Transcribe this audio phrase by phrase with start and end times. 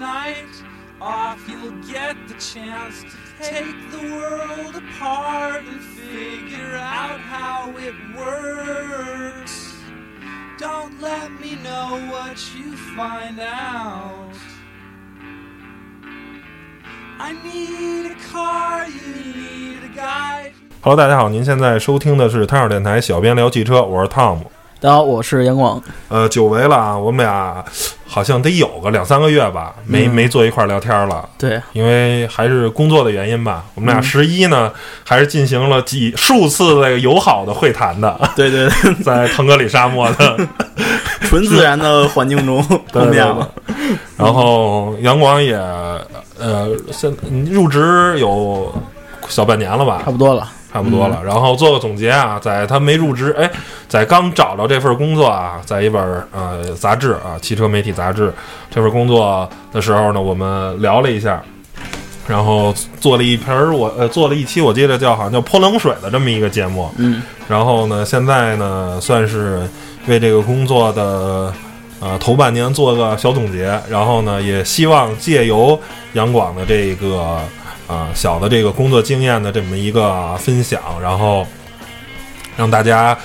[0.00, 0.48] night
[1.00, 7.94] off, you'll get the chance to take the world apart and figure out how it
[8.16, 9.74] works.
[10.58, 14.34] Don't let me know what you find out.
[17.18, 20.52] I need a car, you need a guide.
[20.80, 24.50] Hello，大家好，您现在收听的是汤小电台小编聊汽车，我是汤姆。
[24.80, 25.82] 大家好，我是杨广。
[26.08, 27.62] 呃，久违了啊，我们俩
[28.12, 30.10] 好像得有个两三个月吧，没、嗯。
[30.12, 33.64] 没坐一块儿聊天了，对，因为还是工作的原因吧。
[33.76, 34.72] 我们俩十一呢，
[35.04, 38.68] 还是进行了几数次那个友好的会谈的，对 对，
[39.04, 40.36] 在腾格里沙漠的。
[41.22, 42.60] 纯自然的环境中
[42.90, 43.48] 对碰面了。
[44.16, 45.54] 然后杨广也
[46.38, 47.14] 呃，现
[47.48, 48.74] 入职有
[49.28, 50.48] 小半年了吧，差不多了。
[50.72, 51.22] 差不多了。
[51.24, 53.50] 然后做个总结啊，在他没入职，哎，
[53.88, 56.02] 在刚找到这份工作啊，在一本
[56.32, 58.32] 呃杂志啊，汽车媒体杂志
[58.70, 61.42] 这份工作的时候呢，我们聊了一下。
[62.28, 66.88] 然后做了一盆儿，我呃做了一期，我记得叫好像叫泼冷水的这么一个节目。
[66.96, 69.68] 嗯，然后呢，现在呢算是
[70.06, 71.52] 为这个工作的
[71.98, 75.76] 呃头半年做个小总结，然后呢也希望借由
[76.12, 77.40] 杨广的这个
[77.90, 81.46] 啊、小的这个工作经验的这么一个分享，然后
[82.56, 83.18] 让大家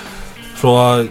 [0.60, 1.04] 说，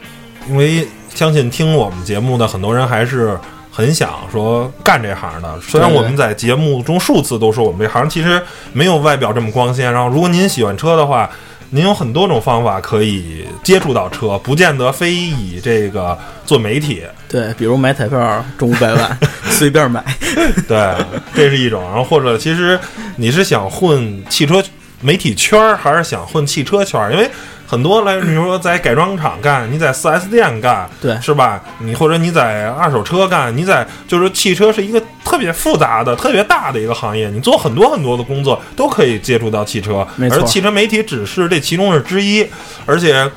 [0.49, 3.39] 因为相信听我们节目的很多人还是。
[3.77, 9.91] 很想说干这行的，虽然我们在节目中数次都说我们这行其实没有外表这么光鲜。
[9.91, 11.29] 然后，如果您喜欢车的话，
[11.71, 17.03] 您有很多种方法可以接触到车，不见得非以这个做媒体。
[17.27, 19.19] 对，比如买彩票中五百万，
[19.51, 20.01] 随便买。
[20.67, 20.95] 对，
[21.33, 21.83] 这是一种。
[21.83, 22.79] 然后或者其实
[23.17, 24.63] 你是想混汽车
[25.01, 27.11] 媒体圈儿，还是想混汽车圈儿？
[27.11, 27.29] 因为
[27.67, 31.61] 很多来，比如说在改装厂干，你在 4S 店干，对是吧？
[31.79, 42.47] 你或者你在二手车干，你在就是汽车是一个特别复杂的、特别大的一个行业，你做很多很多的工作都可以接触到汽车，而汽车媒体只是这其中的之一，
[42.85, 43.29] 而且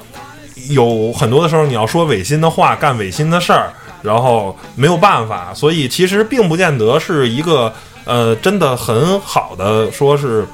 [0.69, 3.73] 有很多的时候你要说违心的话，干违心的事儿，
[4.03, 7.73] 然后没有办法，所以其实并不见得是一个
[8.05, 10.47] 呃真的很好的说是。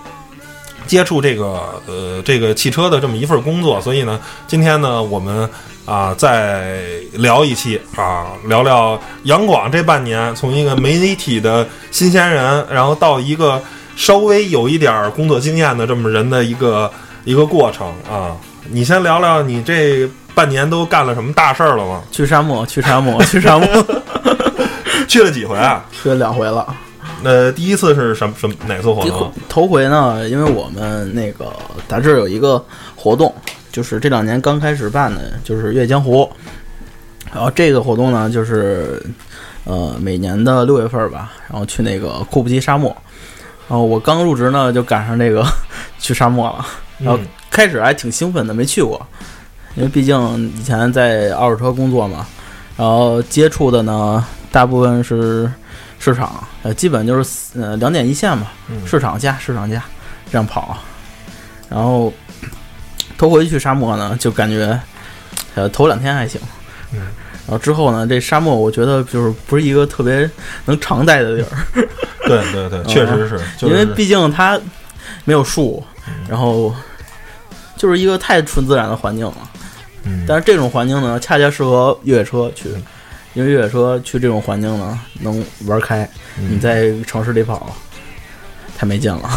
[0.86, 5.48] 接触这个呃这个汽车的这么一份工作，所以呢，今天呢我们
[5.86, 6.78] 啊、再
[7.14, 13.58] 聊一期啊，聊聊杨广这半年从一个媒体的新鲜人，然后到一个
[13.96, 16.92] 稍微有一点工作经验的这么人的一个
[17.24, 18.36] 一个过程啊。
[18.68, 22.02] 你先聊聊你这半年都干了什么大事儿了吗？
[22.10, 23.68] 去沙漠，去沙漠， 去沙漠，
[25.06, 25.84] 去了几回啊？
[25.92, 26.66] 去了两回了。
[27.22, 29.32] 呃，第一次是什么什么哪次活动？
[29.48, 31.52] 头回呢，因为我们那个
[31.88, 32.62] 杂志有一个
[32.96, 33.34] 活动，
[33.72, 36.30] 就是这两年刚开始办的，就是越江湖。
[37.32, 39.02] 然后这个活动呢，就是
[39.64, 42.94] 呃每年的六月份吧，然后去那个库布齐沙漠。
[43.66, 45.42] 然后我刚入职呢，就赶上这个
[45.98, 46.66] 去沙漠了。
[46.98, 49.04] 然后嗯开始还挺兴奋的，没去过，
[49.76, 52.26] 因为毕竟以前在二手车工作嘛，
[52.76, 55.50] 然后接触的呢大部分是
[55.98, 59.82] 市场，呃，基本就是呃两点一线嘛，嗯市场价市场价
[60.30, 60.76] 这样跑。
[61.68, 62.12] 然后
[63.18, 64.78] 头回去沙漠呢，就感觉
[65.54, 66.40] 呃头两天还行，
[66.92, 67.00] 嗯
[67.46, 70.30] 然后之后呢，这沙漠我觉得就是不是一个特别
[70.66, 71.88] 能常待的地儿，
[72.26, 74.58] 对对对， 确实是，就是因为毕竟它
[75.24, 75.82] 没有树，
[76.28, 76.74] 然后
[77.76, 79.36] 就是一个太纯自然的环境了。
[80.04, 82.68] 嗯但是这种环境呢，恰恰适合越野车去，
[83.34, 86.08] 因为越野车去这种环境呢，能玩开。
[86.38, 87.74] 嗯你在城市里跑，
[88.76, 89.28] 太没劲了。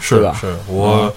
[0.00, 1.14] 是对吧是我，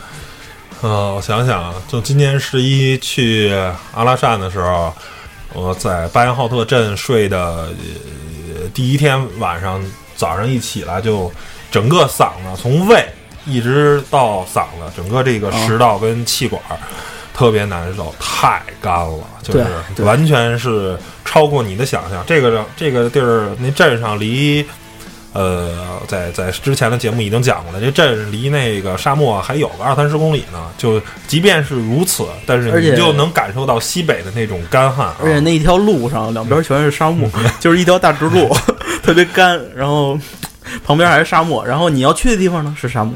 [0.81, 3.53] 呃，我想想啊，就今年十一去
[3.93, 4.93] 阿拉善的时候，
[5.53, 9.83] 我在巴彦浩特镇睡的、呃、第一天晚上，
[10.15, 11.31] 早上一起来就
[11.71, 13.05] 整个嗓子从胃
[13.45, 16.61] 一直到嗓子，整个这个食道跟气管。
[17.35, 22.23] 特别难受，太干了，就是完全是超过你的想象。
[22.25, 24.65] 这个这个地儿，那镇上离
[25.33, 30.69] 呃，在在之前的节目已经讲过了，这镇离那个沙漠还有个二三十公里呢。
[30.77, 37.29] 就即便是如此，但是你就能感受到西北的那种干旱、啊，而且那一条路上两边全是沙漠，
[37.59, 38.49] 就是一条大直路，
[39.03, 40.17] 特别干，然后
[40.85, 43.13] 旁边还是沙漠，然后你要去的地方呢是沙漠。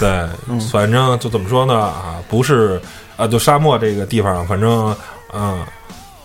[0.00, 0.26] 对，
[0.72, 2.82] 反正就怎么说呢啊，不是
[3.20, 4.96] 啊，就沙漠这个地方，反正
[5.34, 5.62] 嗯，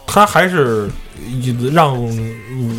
[0.08, 0.90] 它还是
[1.74, 1.94] 让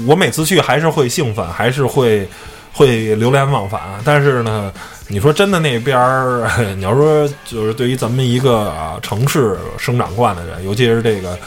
[0.06, 2.26] 我每次去还是会兴奋，还是会
[2.72, 3.80] 会流连忘返。
[4.04, 4.72] 但是呢，
[5.08, 11.38] 你说真的那边儿， 你要说就是对于咱们一个城市生长惯的人，尤其是这个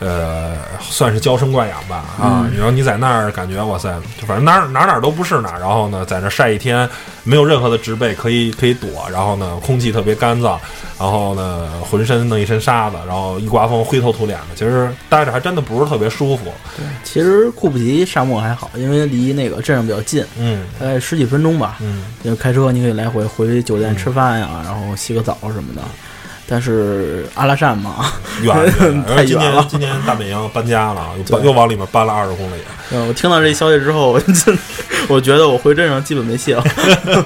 [0.00, 2.48] 呃，算是娇生惯养吧啊。
[2.54, 5.60] 然后你在那儿感觉哇塞，就反正哪儿哪儿哪儿都不是哪儿。
[5.60, 6.88] 然后呢，在那儿晒一天，
[7.22, 9.08] 没有任何的植被可以可以躲。
[9.10, 10.58] 然后呢，空气特别干燥。
[10.98, 14.54] 然后呢，浑身弄一身沙子，然后一刮风灰头土脸的。
[14.54, 16.44] 其实待着还真的不是特别舒服。
[16.76, 21.76] 对，其实库布齐沙漠还好，因为离那个镇上比较近，嗯，大概十几分钟吧。
[21.80, 25.82] 嗯，就开车你可以来回回酒店吃饭呀，然后洗个澡什么的。
[26.46, 28.12] 但是阿拉善嘛，
[28.42, 28.54] 远，
[29.08, 29.66] 太远了。
[29.68, 31.08] 今年大本营搬家了，
[31.42, 32.56] 又往里面搬了二十公里。
[32.90, 34.20] 嗯，我听到这消息之后，我
[35.08, 36.62] 我觉得我回镇上基本没戏了。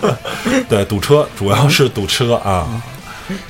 [0.69, 2.67] 对，堵车，主要是堵车啊。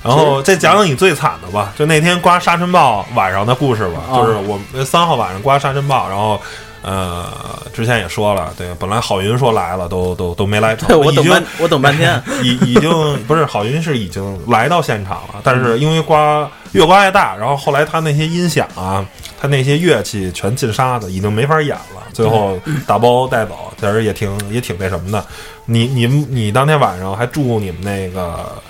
[0.02, 4.00] 然后再讲讲你最惨的吧，就那天刮沙尘暴晚上的故事吧。
[4.14, 6.40] 就是我们三号晚上刮沙尘暴，然后。
[6.82, 7.28] 呃，
[7.72, 10.98] 之前也说了，对，本来郝云说来了，都都都没来成。
[10.98, 12.90] 我等半，我等半天， 已已经
[13.26, 19.04] 不是郝云是已经来到现场了，但是因为刮越刮越大，然后后来他那些音响啊，
[19.40, 22.02] 他那些乐器全进沙子，已经没法演了。
[22.12, 25.24] 最后打包带走，其实也挺也挺那什么的。
[25.66, 28.60] 你你你当天晚上还住你们那个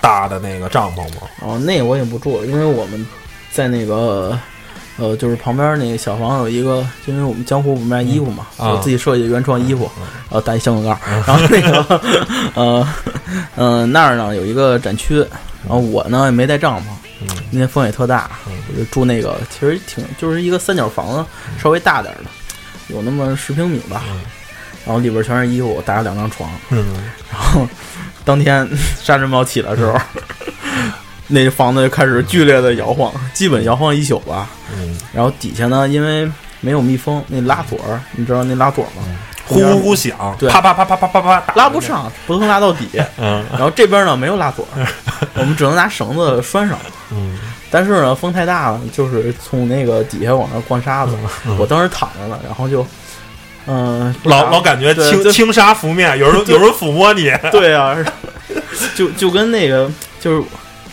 [0.00, 1.22] 大的那个帐篷吗？
[1.40, 3.06] 哦，那我也不住了，因为我们
[3.50, 4.38] 在那个。
[4.96, 9.90] 呃，就是旁边那个小房有一个，因为我们江湖不卖衣服嘛，我自己设计原创衣服，
[10.30, 10.96] 然后带香口盖，
[11.26, 12.00] 然后那个，
[12.54, 12.88] 呃，
[13.56, 16.84] 嗯，那儿呢有一个展区，然后我呢也没带帐篷，
[17.50, 21.24] 那天风也特大，我就住那个，其实挺就是一个三角房子，
[21.60, 22.30] 稍微大点的，
[22.94, 24.04] 有那么十平米吧，
[24.86, 27.66] 然后里边全是衣服，搭了两张床，然后
[28.24, 28.68] 当天
[29.02, 29.98] 沙尘暴起的时候。
[31.34, 34.48] 那房子就开始剧烈的摇晃，基本摇晃一宿吧。
[34.72, 39.02] 嗯，然后底下呢，因为没有密封，那拉锁儿，你知道那拉锁吗？
[39.46, 42.88] 呼呼呼响，对，啪啪啪啪啪啪啪，拉不上，不能拉到底。
[43.18, 44.66] 嗯，然后这边呢没有拉锁，
[45.34, 46.78] 我们只能拿绳子拴上。
[47.10, 47.36] 嗯，
[47.70, 51.12] 但是呢风太大了，就是从那个底下往上灌沙子。
[51.58, 52.86] 我当时躺着呢，然后就，
[53.66, 57.30] 嗯，老老感觉轻轻沙拂面，有人有人抚摸你。
[57.52, 57.94] 对啊，
[58.94, 59.90] 就就跟那个
[60.20, 60.42] 就是。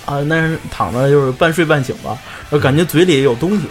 [0.06, 2.18] 啊，那是躺着就是半睡半醒吧，
[2.50, 3.68] 我感觉嘴里有东西，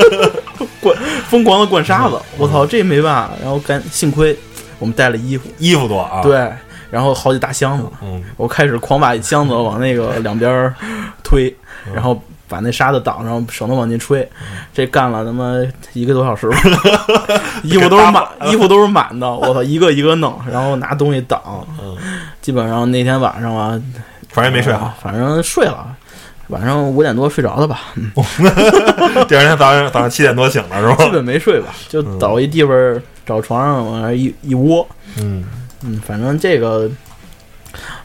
[0.80, 0.96] 灌
[1.28, 4.36] 疯狂的灌沙子，我操，这没办法，然后干幸亏
[4.78, 6.52] 我们带了衣服，衣服多啊，对，
[6.90, 10.72] 然后好几大箱子，嗯，我开始狂把箱子往那个 两边
[11.22, 11.54] 推，
[11.94, 14.28] 然后把那沙子挡上，省得往进吹，
[14.74, 15.54] 这干了他妈
[15.94, 16.56] 一个多小时吧，
[17.64, 21.96] 衣服都是满，衣服都是满的，我操，一个一个弄，然后拿东西挡，嗯，
[22.42, 23.80] 基本上那天晚上啊。
[24.34, 25.86] 反正也没睡好，反正睡了，
[26.48, 27.82] 晚上五点多睡着的吧。
[29.28, 31.04] 第二天早上早上七点多醒了是吧？
[31.04, 34.84] 基本没睡吧，就找一地方找床上往那一一窝。
[35.18, 35.44] 嗯
[35.82, 36.90] 嗯，反正这个，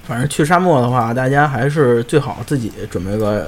[0.03, 3.47] 反正去沙漠的话，大家还是最好自己准备个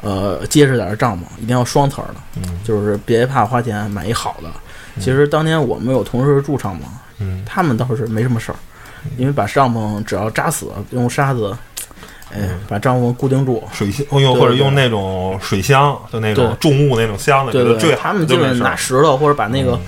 [0.00, 4.48] 呃结实点的帐篷，一定要双层的，嗯，就是别怕花钱买一好的。
[4.98, 6.84] 其实当天我们有同事住帐篷，
[7.18, 8.56] 嗯，他们倒是没什么事儿，
[9.18, 11.54] 因为把帐篷只要扎死，用沙子。
[12.32, 19.78] 哎，把帐篷固定住，水箱用或者用那种水箱，就那种重物那种箱子，对对，他们基本拿石头或者把那个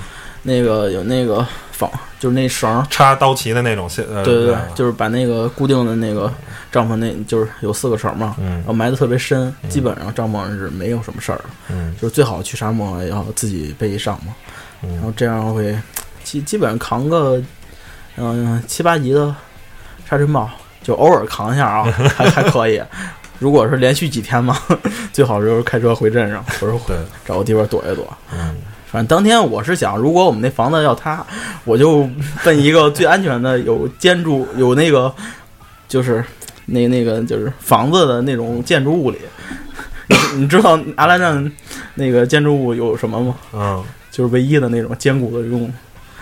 [0.42, 6.32] 那个有那个仿，就是那绳插刀旗的那种，对对对，就是把那个固定的那个
[6.72, 14.19] 帐篷，那就是有四个绳嘛，然后埋的特别深，基本上帐篷是没有什么事儿的，嗯，就是最好去沙漠要自己备一帐
[14.82, 15.78] 篷，然后这样会
[16.24, 17.40] 基基本上扛个
[18.17, 19.32] 嗯七八级的
[20.10, 20.50] 沙尘暴。
[20.82, 21.84] 就偶尔扛一下啊，
[22.17, 22.82] 还还可以。
[23.39, 24.56] 如果是连续几天嘛，
[25.12, 26.79] 最好就是开车回镇上， 或者
[27.24, 28.06] 找个地方躲一躲。
[28.32, 28.55] 嗯，
[28.86, 31.24] 反正当天我是想，如果我们那房子要塌，
[31.65, 32.08] 我就
[32.44, 35.12] 奔一个最安全的、有建筑、有那个
[35.89, 36.24] 就是
[36.67, 39.19] 那那个就是房子的那种建筑物里。
[40.34, 41.51] 你知道阿拉善
[41.94, 43.34] 那个建筑物有什么吗？
[43.53, 45.72] 嗯，就是唯一的那种坚固的用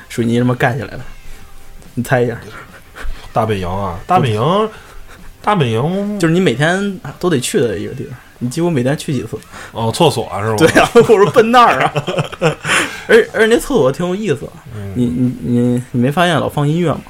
[0.08, 1.00] 水泥什么盖起来的。
[1.94, 2.36] 你猜一下。
[3.32, 4.68] 大本营啊，大本营，
[5.42, 9.38] 大本营就是你每天都得去的一个地方，你几乎每天去几次。
[9.72, 10.56] 哦，厕所是吧？
[10.58, 11.92] 对呀，我说奔那儿啊。
[13.06, 14.48] 而而且那厕所挺有意思，
[14.94, 17.00] 你你你你没发现老放音乐吗？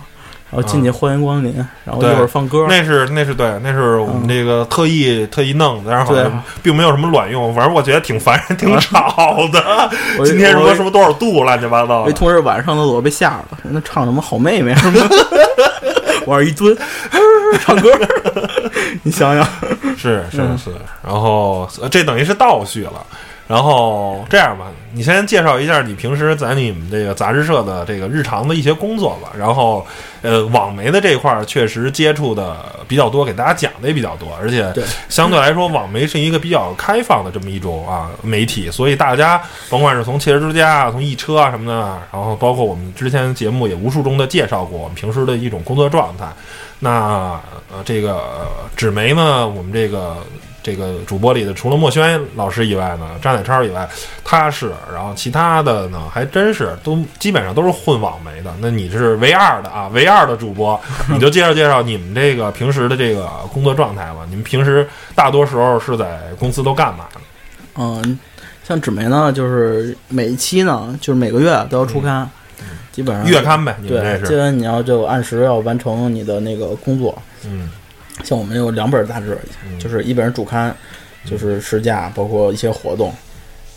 [0.53, 2.67] 然后进去欢迎光临，然后一会儿放歌。
[2.69, 9.91] 那是那是对，那是我们这个特意特意弄的，然后好像并没有什么卵用，反正我觉得挺烦人、 挺吵的。
[10.25, 12.05] 今天什么什么多少度，乱七八糟。
[12.05, 15.09] 那同事晚上上厕所被吓了，那唱什么好妹妹什么。
[16.27, 16.77] 往上一蹲，
[17.61, 17.91] 唱歌，
[19.03, 19.47] 你想想，
[19.97, 20.71] 是是是，
[21.03, 23.05] 然后这等于是倒叙了。
[23.51, 29.33] 然后这样吧，你先介绍一下你平时在你们这个杂志社的这个日常的一些工作吧。
[29.37, 29.85] 然后，
[30.23, 34.73] 呃，网媒的这块儿确实接触的比较多，给大家讲的也比较多，而且
[35.09, 46.29] 相对来说，网媒是一个比较开放的这么一种啊媒体，所以大家甭管是从汽车之家啊，从易车啊什么的，然后包括我们之前节目也无数中的介绍过我们平时的一种工作状态。
[46.79, 47.41] 那
[47.73, 50.19] 呃，这个呃纸媒呢，我们这个
[50.63, 53.89] 这个主播里的，除了墨轩老师以外呢，张乃超以外，
[54.25, 58.55] 他是，然后其他的呢，还真是都基本上都是混网媒的。
[58.61, 64.27] 那你是唯二的啊， 唯二的主播， 你就介绍介绍你们这个平时的这个工作状态吧。
[64.29, 67.21] 你们平时大多时候是在公司都干嘛呢？
[67.77, 68.19] 嗯，
[68.63, 72.29] 像纸媒呢，就是每一期呢，就是每个月都要出刊，
[72.93, 77.17] 基本上月刊呗，你们对，基本你要就按时要完成你的那个工作。
[77.47, 77.71] 嗯
[78.25, 80.75] 像我们有两本杂志，嗯就是一本是主刊，
[81.25, 83.13] 就是试驾，包括一些活动，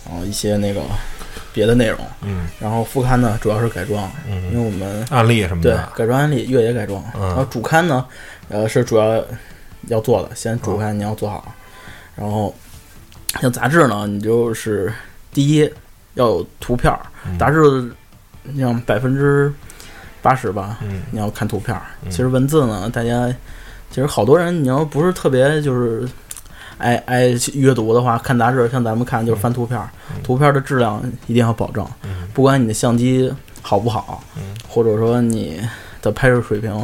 [0.08, 0.82] 然后一些那个
[1.54, 2.00] 别的内容。
[2.22, 4.10] 嗯然后副刊呢，主要是改装，
[4.52, 7.04] 因为嗯，我们案例什么对的，改装案例越野改装。
[7.16, 8.06] 嗯然后主刊呢，
[8.50, 9.24] 呃，是主要
[9.88, 11.54] 要做的，先主刊你要做好。
[12.16, 12.54] 然后
[13.42, 14.94] 像杂志呢，你就是
[15.32, 15.62] 第一
[16.14, 16.94] 要有图片
[17.40, 17.92] 杂志
[18.58, 19.52] 像百分之
[20.22, 21.76] 八十吧，嗯你要看图片
[22.10, 23.34] 其实文字呢，大家
[23.94, 26.10] 其实好多人，你要不是特别就是
[26.80, 29.80] 爱爱阅读的话，看杂志像咱们看就是翻图片
[30.24, 32.28] 图片儿的质量一定要保证，嗯。
[32.34, 33.32] 不管你的相机
[33.62, 34.56] 好不好，嗯。
[34.68, 35.62] 或者说你
[36.02, 36.76] 的拍摄水平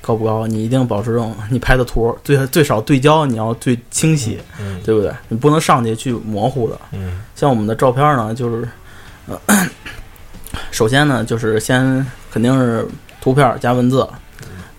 [0.00, 5.12] 高不高，你一定保持这种你拍的图最最少对焦你要最清晰，嗯对不对？
[5.28, 6.80] 你不能上去去模糊的。
[6.92, 7.20] 嗯。
[7.36, 8.66] 像我们的照片呢，就是
[9.26, 9.38] 呃，
[10.72, 12.88] 首先呢，就是先肯定是
[13.20, 14.08] 图片加文字，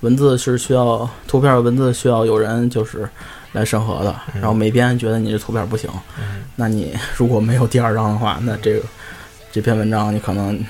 [0.01, 3.07] 文字是需要图片文字需要有人就是
[3.53, 5.89] 来审核的，然后美编觉得你这图片不行，
[6.19, 6.43] 嗯。
[6.55, 8.81] 那你如果没有第二张的话，那这个
[9.51, 10.63] 这篇文章你可能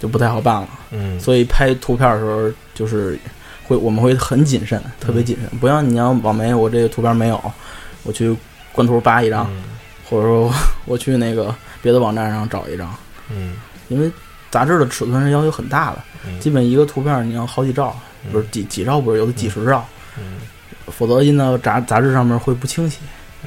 [0.00, 0.68] 就不太好办了。
[0.90, 1.18] 嗯。
[1.20, 3.18] 所以拍图片的时候，就是
[3.66, 7.52] 会我们会很谨慎，特别谨慎，不像你要网媒，我这个图片没有，
[8.02, 8.36] 我去
[8.72, 9.62] 官图扒一张，嗯。
[10.08, 10.52] 或者说
[10.84, 12.94] 我去那个别的网站上找一张，
[13.30, 13.54] 嗯。
[13.88, 14.10] 因为
[14.50, 16.38] 杂志的尺寸是要求很大的，嗯。
[16.40, 17.96] 基本一个图片你要好几兆，
[18.32, 19.84] 不是几几兆，不是有的几十兆，
[20.18, 20.22] 嗯
[20.88, 22.98] 否则印到杂杂志上面会不清晰。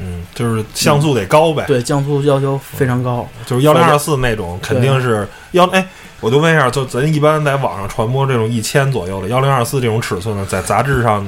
[0.01, 3.27] 嗯，就是像素得高呗，对，像素要求非常高。
[3.45, 5.85] 就是幺零二四那种，肯定是幺哎，
[6.21, 11.25] 我就问一下，就咱一般在网上传播这种一千左右的幺零二四这种尺寸的，在杂志上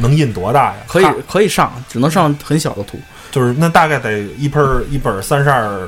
[0.00, 0.76] 能印多大呀？
[0.88, 2.98] 可以可以上，只能上很小的图。
[3.30, 5.80] 就是那大概得一本儿一本三十二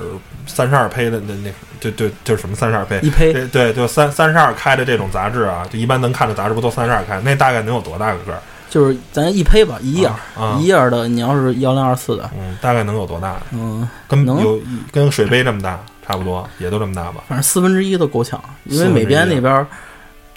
[0.46, 3.00] 三十二胚的那那就就，就是什么三十二胚？
[3.02, 7.20] 一胚对对，就三三十二开的这种杂志啊，就一般能看的杂志不都三十二开？
[7.20, 8.40] 那大概能有多大个个儿？
[8.70, 13.36] 就是咱一胚吧，一页儿，啊，一页儿的，你要是幺零二四的，嗯，大概能有多大？
[13.52, 14.60] 嗯，能跟有
[14.90, 17.22] 跟水杯这么大差不多，也都这么大吧？
[17.28, 19.66] 反正四分之一都够呛，因为美编那边儿，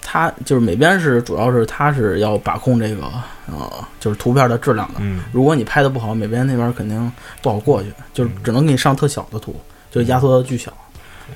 [0.02, 3.10] 它就是美编是主要是它是要把控这个
[3.46, 4.94] 呃，就是图片的质量的。
[5.00, 7.10] 嗯如果你拍的不好，美编那边肯定
[7.42, 9.60] 不好过去，就是嗯只能给你上特小的图，
[9.98, 10.72] 就压缩的巨小。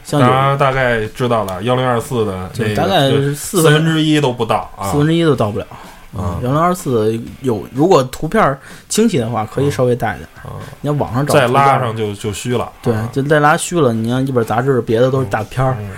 [0.04, 5.66] 像大家大概知道了，幺零二四的就那个大概是四四分分之一都不到啊，四分之一都到不了。
[6.16, 10.28] 啊幺零二四有，如果图片清晰的话，可以稍微大一点。
[10.42, 12.70] 啊，你要网上找再拉上就就虚了。
[12.82, 13.92] 对啊，就再拉虚了。
[13.92, 15.90] 你像一本杂志，别的都是大片儿，嗯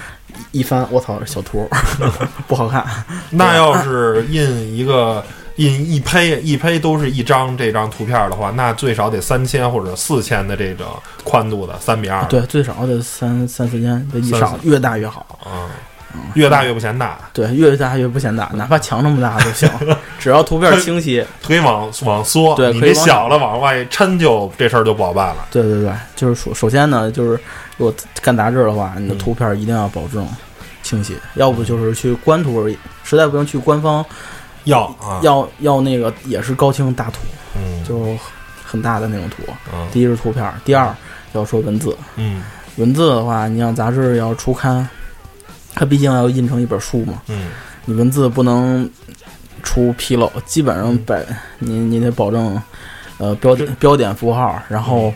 [0.50, 1.68] 一翻，我操，小图
[2.48, 2.84] 不好看。
[3.30, 5.22] 那要是印一个
[5.56, 10.86] 印一胚一胚都是一张这张图片的话，那最少得三千或者四千的这种
[11.22, 12.24] 宽度的三比二。
[12.24, 15.38] 对，最少得三三四千的以三上，越大越好。
[15.46, 19.68] 嗯，越大越不嫌大，对，越大越不嫌大， 哪怕墙那么大都行，
[20.18, 21.24] 只要图片清晰。
[21.44, 22.54] 可以往往缩。
[22.56, 25.46] 对可以小了往外抻就这事儿就不好办了。
[25.50, 27.30] 对对对，就是首首先呢，就是
[27.76, 30.26] 如果干杂志的话，你的嗯图片一定要保证
[30.82, 34.04] 清晰，要不就是去官图而已，实在不行去官方
[34.64, 37.20] 要啊，要要那个也是高清大图，
[37.56, 38.16] 嗯，就
[38.64, 39.42] 很大的那种图。
[39.72, 39.86] 嗯。
[39.92, 40.94] 第一是图片，第二
[41.32, 41.96] 要说文字。
[42.16, 42.42] 嗯。
[42.76, 44.88] 文字的话，你像杂志要出刊，
[45.74, 47.50] 它毕竟要印成一本书嘛，嗯。
[47.84, 48.88] 你文字不能
[49.62, 51.24] 出纰漏，基本上百
[51.58, 52.60] 你你得保证
[53.18, 55.12] 呃标点标点符号，然后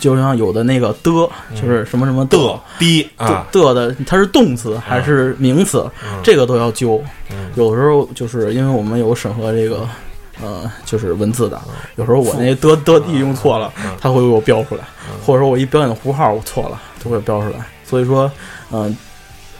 [0.00, 2.36] 就像有的那个的，就是什么什么的
[2.78, 7.00] 低啊，的的的，它是动词还是名词，嗯这个都要揪。
[7.30, 9.86] 嗯有时候就是因为我们有审核这个。
[10.42, 11.60] 呃，就是文字的，
[11.96, 17.56] 有时候我那的的地用错了，嗯它会给我标出来，嗯或者说我一标点符号我错了，都会标出来。
[17.84, 18.32] 所以说，
[18.72, 18.96] 嗯、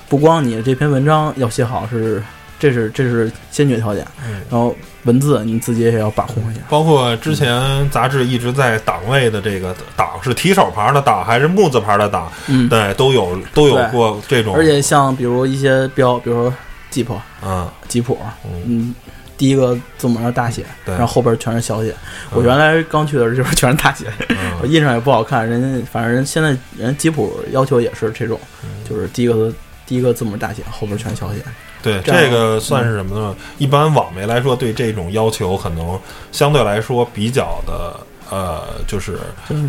[0.09, 2.23] 不光你这篇文章要写好是
[2.59, 4.07] 这是这是先决条件。
[4.27, 6.61] 嗯然后文字你自己也要把控一下。
[6.69, 16.55] 包括之前杂志一直在档位的这个档是提手旁的档还是木字旁的档，嗯，对，都有都有过这种，而且像比如一些标，比如说
[16.93, 17.07] Jeep
[17.43, 18.95] 嗯吉普，嗯嗯，
[19.37, 21.95] 第一个字母要大写，对然后后边全是小写。
[22.31, 24.05] 我嗯原来刚去的时候就是全是大写，
[24.61, 25.49] 我嗯印上也不好看。
[25.49, 29.53] 人家反正人现在人吉普要求也是这种，嗯就是第一个
[29.87, 31.41] 第一个字母大写，后边全小写。
[31.83, 33.35] 对，这个算是什么呢？
[33.59, 35.99] 一般网媒来说，对这种要求可能
[36.33, 37.99] 相对来说比较的
[38.31, 39.19] 呃，就是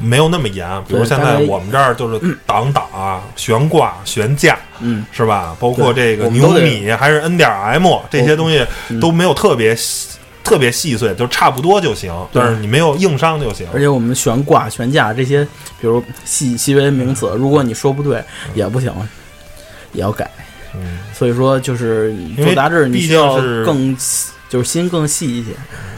[0.03, 0.67] 没有那么严。
[0.87, 5.55] 比如现在我们这儿就是挡档啊、悬挂、悬架，嗯，是吧？
[5.59, 12.13] 包括这个牛米还是 N 点 M 这些东西嗯都没有特别细特别细碎，就差不多就行。
[12.33, 13.65] 但是你没有硬伤就行。
[13.73, 15.43] 而且我们悬挂、悬架这些，
[15.79, 18.93] 比如细细微名词，如果你说不对也不行，
[19.93, 20.29] 也要改。
[20.75, 25.51] 嗯，所以说，就是因为做杂志，你毕需要竟是更细就是心更细一些。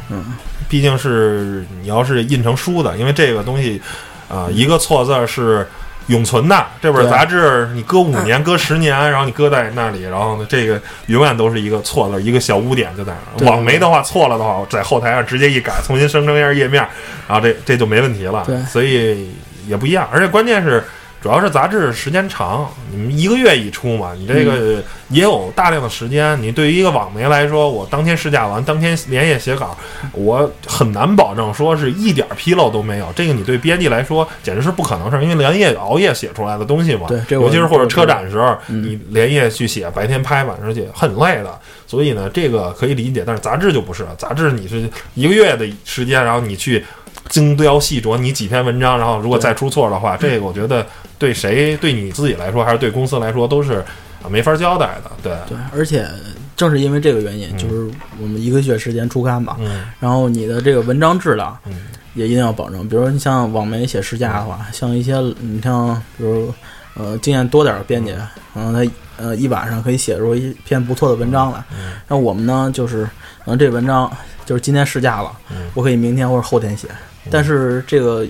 [0.10, 0.34] 嗯，
[0.68, 3.82] 毕竟是你要是印成书的，因为这个东西
[4.28, 5.68] 啊、一个错字儿是
[6.08, 6.66] 永存的。
[6.82, 13.50] 这本杂志你搁五年、搁十年，然后你搁在那里，然后呢，这个永远都是一个错字，一个小污点就在那儿。
[13.50, 16.86] 网媒的话错了的话，在后台上直接一改，重新生成一下页面，
[17.28, 18.44] 然后这这就没问题了。
[18.48, 19.30] 对所以
[19.68, 20.84] 也不一样，而且关键是。
[21.24, 26.38] 主要是杂志时间长，你们一个月一出嘛，你这个也有大量的时间。
[26.42, 29.74] 你对于一个网媒来说，我当天试驾完，当天连夜写稿，
[30.12, 33.08] 我很难保证说是一点纰漏都没有。
[33.16, 37.08] 这个你对编辑来说简直是不可能事儿，因为连夜熬夜写出来的东西嘛。
[37.08, 41.58] 对尤其是或者车展时候，嗯你连夜去写，白天拍晚上写，很累的。
[41.88, 46.84] 所以呢，这个可以理解，但是杂志就不是，杂志你是一个月的时间，然后你去。
[47.30, 50.86] 精雕细琢你几篇文章，然后如果再出错的话，这个我觉得
[51.18, 53.84] 对谁对你自己来说，还是对公司来说，都是
[54.22, 55.12] 啊没法交代的。
[55.22, 56.08] 对，对，而且
[56.56, 57.58] 正是因为这个原因，嗯。
[57.58, 57.90] 就是
[58.22, 59.86] 我们一个月时间出刊嘛，嗯。
[60.00, 61.74] 然后你的这个文章质量嗯。
[62.16, 62.88] 也一定要保证。
[62.88, 66.54] 比如说你像网媒写试驾的话，像一些你像比如
[66.94, 68.12] 呃经验多点儿的编辑，
[68.54, 68.88] 然后他
[69.18, 71.58] 呃一晚上可以写出一篇不错的文章来。
[71.72, 71.94] 嗯。
[72.08, 73.04] 然后我们呢，就是
[73.44, 74.12] 可能这文章
[74.46, 75.70] 就是今天试驾了，嗯。
[75.74, 76.88] 我可以明天或者后天写。
[77.32, 78.26] 但是这个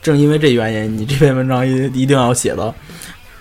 [0.00, 2.74] 正因为这原因，你这篇文章一一定要写的，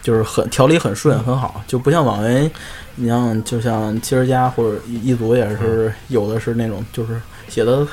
[0.03, 2.51] 就是很条理很顺很好，就不像网文，
[2.95, 7.87] 你像就像七十家或者一一组也是有的是那种就是写的，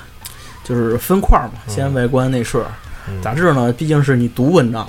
[0.65, 2.61] 就是分块嘛，先外观内饰。
[3.09, 3.23] 嗯。
[3.23, 4.85] 杂志呢，毕竟是你读文章，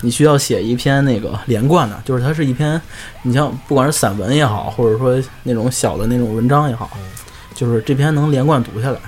[0.00, 2.80] 你需要写一篇那个连贯的，就是它是一篇，
[3.20, 6.90] 你像不管是散文也好，或者说那种小的那种文章也好，
[7.58, 8.98] 就是这篇能连贯读下来。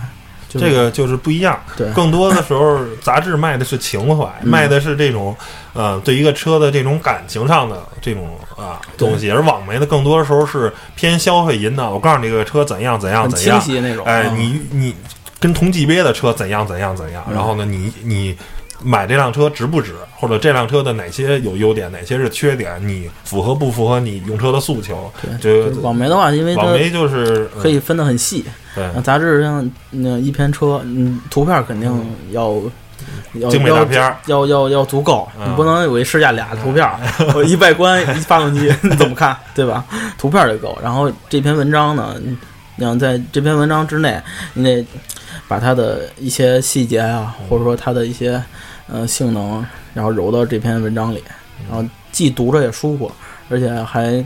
[0.49, 1.57] 就是、这个就是不一样。
[1.77, 5.37] 对更多的时候，杂志卖的是情怀，嗯卖的是这种
[5.75, 11.91] 呃对一个车的这种感情上的这种啊东西，而网媒的更多的时候是偏消费引导。
[11.91, 14.05] 我告诉你这个车怎样怎样怎样，清晰那种。
[14.05, 14.95] 哎，嗯你你
[15.39, 18.37] 跟同级别的车怎样怎样怎样，嗯然后呢，你你
[18.83, 25.13] 买这辆车值不值，或者这辆车的哪些有优点，哪些是缺点，你符合不符合你用车的诉求？
[25.23, 28.45] 对，这就是网媒的话，因为它网媒就是可以分得很细。
[28.47, 31.93] 嗯对那杂志像那一篇车，嗯，图片肯定
[32.31, 32.55] 要。
[33.35, 36.99] 要精美大片儿要要要足够，嗯你不能有一试驾俩图片儿，
[37.35, 39.85] 我一外观一发动机 你怎么看，对吧？
[40.19, 40.79] 图片儿得够。
[40.83, 42.15] 然后这篇文章呢，
[42.77, 44.21] 你想在这篇文章之内，
[44.53, 44.87] 你得
[45.49, 48.41] 把它的一些细节啊，或者说它的一些
[48.93, 51.23] 呃性能，然后揉到这篇文章里，
[51.69, 53.11] 然后既读着也舒服，
[53.49, 54.25] 而且还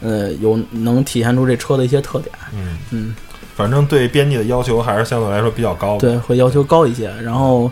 [0.00, 2.34] 呃有能体现出这车的一些特点。
[2.54, 3.16] 嗯，嗯，
[3.54, 6.00] 反正对编辑的要求还是相对来说比较高的。
[6.00, 7.12] 对，会要求高一些。
[7.22, 7.70] 然后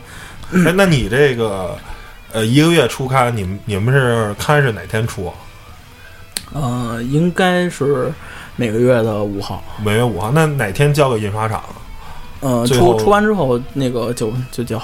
[0.52, 1.76] 哎，那你这个
[2.33, 5.35] 呃一个月初刊，你们你们是刊是哪天出啊？
[6.52, 8.12] 呃，应该是
[8.56, 9.62] 每个月的五号。
[9.83, 11.80] 每月五号，那哪天交给印刷厂啊？
[12.40, 14.81] 呃，最后出出完之后，那个就就交，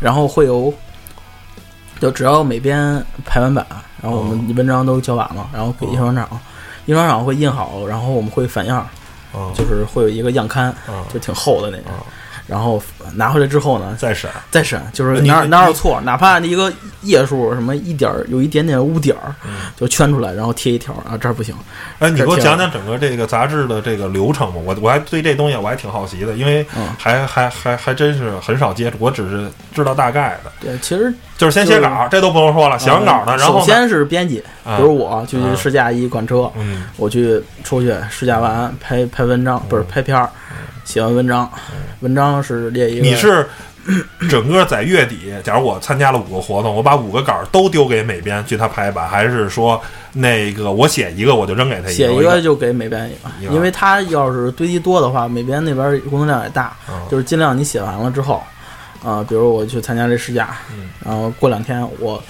[0.00, 0.72] 然后会有，
[2.00, 3.66] 就只要每边排完版，
[4.02, 6.28] 然后我们文章都交完了，然后给印刷厂，
[6.86, 8.86] 印刷厂会印好，然后我们会反样，
[9.34, 11.94] 嗯就是会有一个样刊，嗯就挺厚的那种嗯，
[12.46, 12.82] 然后
[13.14, 14.30] 拿回来之后呢，再审。
[14.50, 21.54] 再审，就是哪哪儿有错，哪怕一个页数什么一点儿有一点点污点儿，嗯就圈出来，然后贴一条啊，这儿不行。
[21.98, 24.60] 哎，你给我讲讲整个这个杂志的这个流程吧。
[24.64, 30.52] 我我还对这东西我还挺好奇的，因为嗯还还还还真是很少接触，我只是知道大概的。
[30.60, 40.30] 对，其实就是先写稿，这都不用说了，写完稿呢，呃然后首先是编辑，啊比如我去啊试驾一款车，嗯我去出去试驾完拍拍文章，不是拍片儿，
[40.84, 41.50] 写完文章，
[42.00, 43.46] 文章是列一个，你是
[44.28, 49.80] 整个在月底，假如我参加了五个活动，我把五个稿儿都丢给美编去他排版，还是说
[50.12, 58.42] 那个我写一个我就扔给他一个写一一个就给美编一一个个，因为他要是堆积多的话，美编那边工作量也大，嗯就是尽量你写完了之后，
[59.06, 62.20] 啊、比如我去参加这试驾，嗯然后过两天我，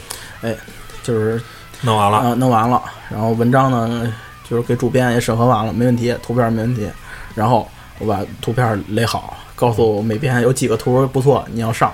[0.43, 0.55] 哎，
[1.03, 1.41] 就是
[1.81, 4.13] 弄完了，啊、弄完了，然后文章呢
[4.49, 6.87] 就是给主编也审核完了，没问题，图片没问题，
[7.35, 7.67] 然后
[7.99, 11.91] 我把图片垒好，告诉美编有几个图不错，你要上，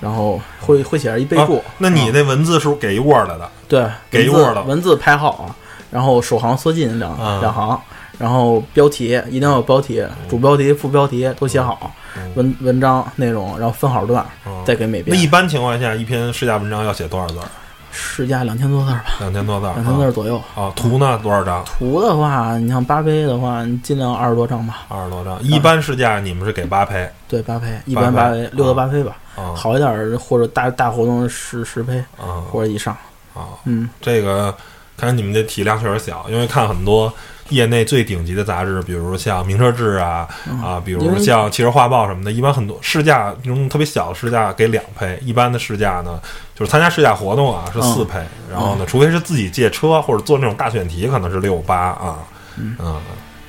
[0.00, 1.58] 然后会会写上一备注。
[1.58, 3.48] 啊那你啊那文字是不是给一 Word 的？
[3.68, 5.54] 对给一 Word 了文字排好，
[5.92, 7.80] 然后首行缩进两、啊两行，
[8.18, 11.90] 然后标题一定要有标题，主标题、副标题都写好，嗯
[12.34, 15.16] 文文章内容，然后分好段，嗯再给每编。
[15.16, 17.46] 那一般情况下，一篇试驾文章要写多少字儿？
[17.92, 19.72] 试驾两千多字儿吧，两千多字儿。
[19.74, 20.36] 两千字左右。
[20.54, 21.64] 啊，图呢多少张？
[21.64, 24.80] 图的话，你像八胚的话，你尽量二十多张吧。
[24.88, 25.42] 二十多张。
[25.42, 29.16] 一般试驾你们是给八胚对，八胚，一般八胚胚，六到八胚吧。
[29.36, 32.96] 啊好一点儿或者大大活动十十胚啊或者以上。
[33.34, 33.52] 啊！
[33.64, 34.54] 嗯，这个
[34.96, 37.12] 看来你们这体量确实小，因为看很多
[37.50, 40.28] 业内最顶级的杂志，比如像《名车志》啊
[40.62, 46.20] 啊，比如像《汽车画报》什么的，一般很多试驾那种特别小的试驾给两配，一般的试驾呢
[46.54, 48.18] 就是参加试驾活动啊是四配，
[48.50, 52.18] 然后呢，除非是自己借车或者做那种大选题，可能是六八啊，
[52.56, 52.76] 嗯，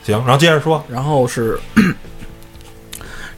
[0.04, 1.60] 行，然后接着说，然后是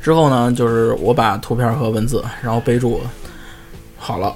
[0.01, 3.01] 之后呢，就是我把图片和文字，然后备注
[3.97, 4.33] 好了，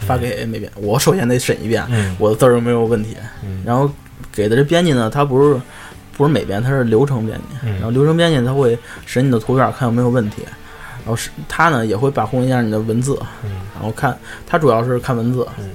[0.00, 0.70] 发给美编。
[0.76, 2.14] 我首先得审一遍，嗯。
[2.18, 3.16] 我的字儿有没有问题。
[3.42, 3.62] 嗯。
[3.64, 3.90] 然后
[4.38, 5.60] 给的这编辑呢，他不是
[6.16, 7.56] 不是美编，他是流程编辑。
[7.64, 10.42] 嗯然后流程编辑他会审你的图片，看有没有问题。
[10.98, 15.70] 然后是他呢也会把控一下你的文字，嗯然后看他主要是看文字，嗯，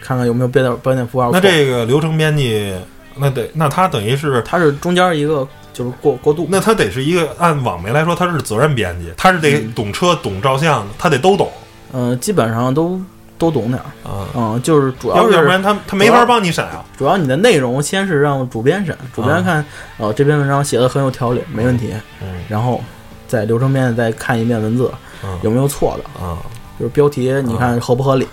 [0.00, 1.30] 看看有没有标点标点符号。
[1.32, 2.74] 那这个流程编辑，
[3.16, 6.46] 那得那他等于是它是中间一个就是过过渡。
[6.50, 11.50] 那他得是一个按网媒来说，他是责任编辑，他是得嗯懂车、懂照相，他得都懂
[11.94, 13.00] 嗯、基本上都
[13.42, 13.86] 都懂点儿。
[14.08, 14.28] 啊。
[14.34, 16.84] 嗯，就是主要是要要不然他他没法帮你审啊。
[16.96, 19.64] 主要你的内容先是让主编审，主编看
[19.96, 22.28] 哦、这篇文章写的很有条理，没问题，嗯。
[22.48, 22.80] 然后
[23.26, 24.90] 在流程面再看一遍文字
[25.24, 26.38] 嗯有没有错的，啊。
[26.78, 28.26] 就是标题你看合不合理，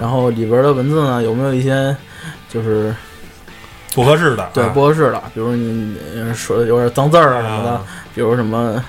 [0.00, 1.94] 然后里边的文字呢有没有一些
[2.48, 2.94] 就是
[3.94, 4.70] 不合适的，对啊。
[4.72, 8.84] 不合适的，比如你呃说的有点脏字儿啊什么的，啊比如什么呃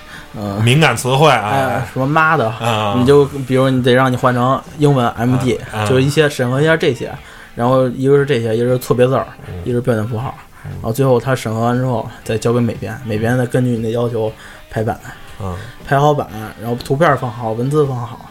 [0.63, 7.11] 敏感词汇哎啊什么妈的，啊，你就比如你得让你换成英文 MD，、啊就是一些审核一下这些，
[7.55, 9.53] 然后一个是这些，一个是错别字儿，嗯。
[9.63, 14.31] 一个是标点符号，然后最后他审核完之后再交给美编，美编再根据你的要求
[14.69, 14.99] 排版，
[15.41, 15.55] 嗯。
[15.85, 16.27] 排好版，
[16.61, 18.29] 然后图片放好，文字放好，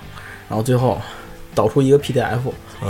[0.49, 1.01] 然后最后
[1.55, 2.39] 导出一个 PDF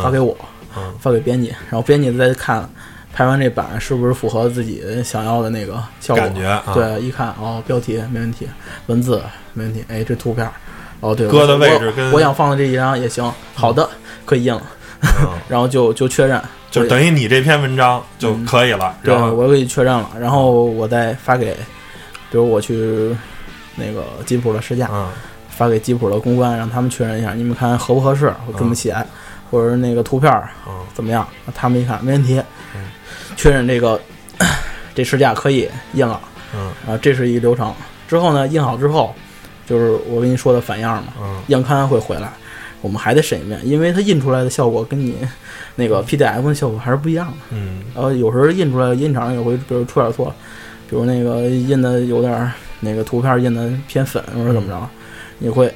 [0.03, 0.37] 发给我，
[0.77, 0.93] 嗯。
[0.99, 2.69] 发给编辑，然后编辑再看
[3.15, 6.65] 排完这版是不是符合自己想要的那个效果，感觉啊。
[6.75, 8.49] 对，一看哦，标题没问题，
[8.87, 9.23] 文字
[9.53, 10.53] 没问题，哎，这图片儿。
[10.99, 13.89] 哦，对，搁的我位置跟我我想放的这一张也行，好的，
[14.27, 14.63] 可以印了，
[15.03, 15.31] 嗯。
[15.49, 18.97] 然后就就确认，就等于你这篇文章就可以了。
[19.05, 21.55] 对，我可以确认了，然后我再发给，
[22.31, 23.17] 比如我去
[23.77, 25.07] 那个吉普的试驾，嗯。
[25.51, 28.93] 发给吉普的公关，让他们确认一下，你们看合不合适，我这么写，
[29.53, 30.73] 或者是那个图片儿嗯。
[30.93, 31.25] 怎么样？
[31.55, 32.45] 他们一看没问题嗯，
[33.37, 34.01] 确认这个
[34.95, 36.21] 这试驾可以印了，
[36.55, 36.71] 嗯。
[36.87, 37.73] 啊，这是一流程。
[38.09, 39.15] 之后呢，印好之后，
[39.67, 41.41] 就是我跟你说的反样嘛，嗯。
[41.49, 42.33] 样刊会回来，
[42.81, 45.17] 我们还得审一遍，因为它印出来的效果跟你
[45.75, 47.35] 那个 PDF 的效果还是不一样的。
[47.51, 47.83] 嗯。
[47.95, 50.33] 然后有时候印出来印厂也会，比如出点错，
[50.89, 54.89] 比如那个印的有点儿那个图片印的偏粉或者怎么着，
[55.39, 55.73] 你会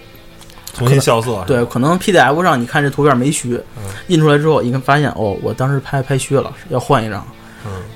[0.75, 1.43] 重新校色。
[1.47, 3.83] 对，可能 PDF 上你看这图片没虚，嗯。
[4.09, 7.35] 印出来之后一看发现哦，我当时拍拍虚了，要换一张，嗯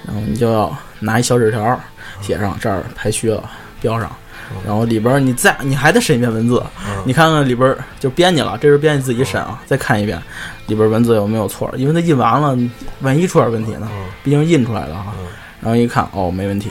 [0.07, 1.81] 然后你就要拿一小纸条
[2.21, 3.43] 写上这儿排虚了，
[3.81, 4.11] 标上。
[4.51, 7.03] 嗯，然后里边儿你再你还得审一遍文字，嗯。
[7.05, 10.21] 你看看里边儿就编辑了，这是编辑自己审啊，再看一遍
[10.67, 12.57] 里边儿文字有没有错，因为它印完了，
[13.01, 14.07] 万一出点问题呢，嗯。
[14.23, 15.27] 毕竟印出来的啊嗯，
[15.61, 16.71] 然后一看哦没问题，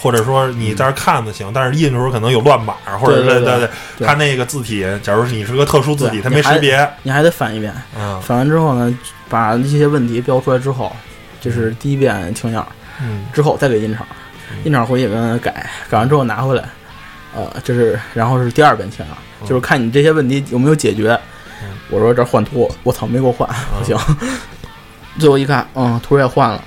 [0.00, 8.20] 或者说你在这看的行，但是印的时候可能有乱码，或者是对对对它那个字体，假如你是个特殊字体，它没识别，你还得翻一遍，嗯。
[8.22, 10.90] 翻完之后呢，把这些问题标出来之后，
[11.40, 12.66] 这是第一遍听样，
[13.00, 14.06] 嗯之后再给印厂，
[14.64, 16.64] 印厂回去给他改，改完之后拿回来，
[17.34, 21.18] 呃，这是然后是第二遍听样，就是看你这些问题有没有解决。
[21.62, 23.96] 嗯我说这换图，我操，没给我换，不行。
[25.18, 26.62] 最后一看，嗯，图也换了，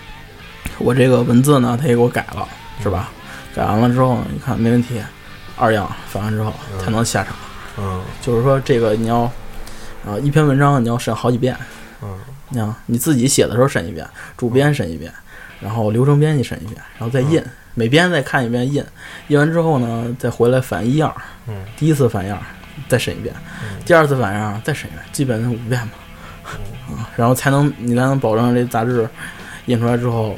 [0.79, 2.47] 我这个文字呢，他也给我改了，
[2.81, 3.09] 是吧？
[3.55, 5.01] 改完了之后你，看没问题，
[5.55, 7.33] 二样翻完之后才能下场。
[7.77, 9.21] 嗯就是说这个你要，
[10.05, 11.57] 啊、一篇文章你要审好几遍，
[12.01, 12.09] 嗯
[12.53, 15.11] 你看你自己写的时候审一遍，主编审一遍，
[15.59, 18.83] 然后流程编辑审一遍，然后再印，每编再看一遍印，
[19.29, 21.11] 印完之后呢，再回来反一样，
[21.47, 22.39] 嗯第一次反样，
[22.87, 23.33] 再审一遍，
[23.83, 25.97] 第二次反样再审一遍，基本是五遍吧，
[26.91, 29.09] 啊，然后才能你才能保证这杂志
[29.65, 30.35] 印出来之后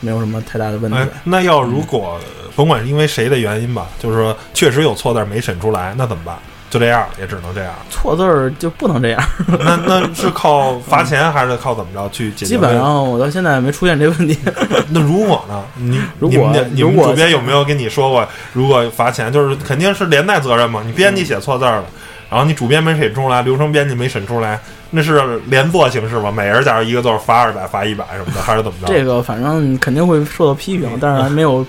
[0.00, 0.98] 没有什么太大的问题。
[0.98, 2.20] 哎，那要如果
[2.56, 6.36] 甭管是因为谁的原因吧，就是说确实有错字儿没审出来，那怎么办？
[6.72, 7.70] 就这样，也只能这样。
[7.90, 9.22] 错字儿就不能这样，
[9.60, 12.46] 那那是靠罚钱还是靠怎么着去解决？
[12.46, 14.38] 基本上我到现在没出现这问题。
[14.88, 15.62] 那如果呢？
[15.76, 20.82] 你如果你们主编有没有跟你说过，如果罚钱，就是肯定是连带责任嘛？
[20.82, 21.84] 你编辑写错字儿了，
[22.30, 24.58] 然后你主编没审出来，流程编辑没审出来，
[24.92, 26.32] 那是连坐形式吗？
[26.34, 28.86] 每人假如一个字儿罚二百，罚一百什么的，还是怎么着？
[28.86, 31.66] 这个反正肯定会受到批评，但是还没有，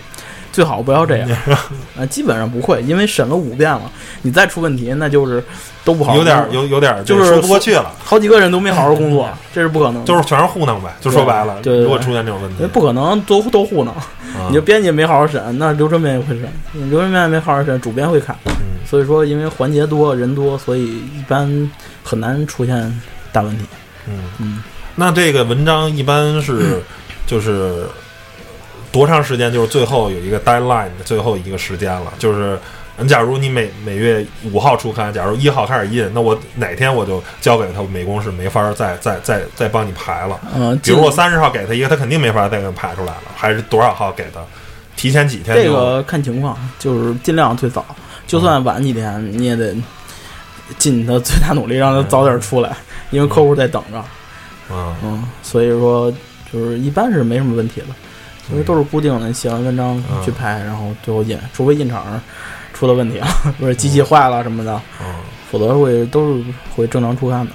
[0.54, 1.30] 最好不要这样。
[2.00, 5.44] 啊，基本上不会，因为审了五遍了，你再出问题，那就是
[5.84, 6.16] 都不好。
[6.16, 10.04] 有点儿有有点儿就是说不过去了，好几个人都没好好工作，这是不可能的。
[10.06, 10.96] 就是全是糊弄呗。
[11.02, 18.34] 就说白了，对对对如果出现这种问题，不可能都都糊弄，啊你就编辑没好好审，那流程编也会审，你流程编没好好审，主编会看。
[18.46, 18.54] 嗯
[18.86, 21.72] 所以说，因为环节多人多，所以一般
[22.04, 23.66] 很难出现大问题。
[24.08, 24.64] 嗯嗯，
[24.94, 26.80] 那这个文章一般是
[27.26, 27.88] 就是
[28.94, 29.52] 多长时间？
[29.52, 32.14] 就是最后有一个 deadline 的最后一个时间了。
[32.18, 32.58] 就是，
[32.98, 40.40] 你假如你每每月五号出刊，假如一号开始印，那我哪天我就交给他美工是没法儿再再再再帮你排了。
[40.56, 43.24] 嗯，比如我三十号给他一个，他肯定没法再给你排出来了。
[43.36, 44.40] 还是多少号给他？
[44.96, 45.58] 提前几天？
[45.58, 47.84] 这个看情况，就是尽量最早，
[48.28, 49.76] 就算晚几天，你也得
[50.78, 52.78] 尽你的最大努力让他早点出来，
[53.10, 54.04] 因为客户在等着。
[54.72, 56.14] 嗯嗯，所以说
[56.52, 57.88] 就是一般是没什么问题的，
[58.52, 62.20] 因为都是固定的，你写完文章去拍，然后最后印，除非印厂
[62.74, 63.28] 出了问题了，
[63.60, 65.08] 不是机器坏了什么的，嗯。
[65.52, 66.44] 否则会都是
[66.76, 67.52] 会正常出刊的。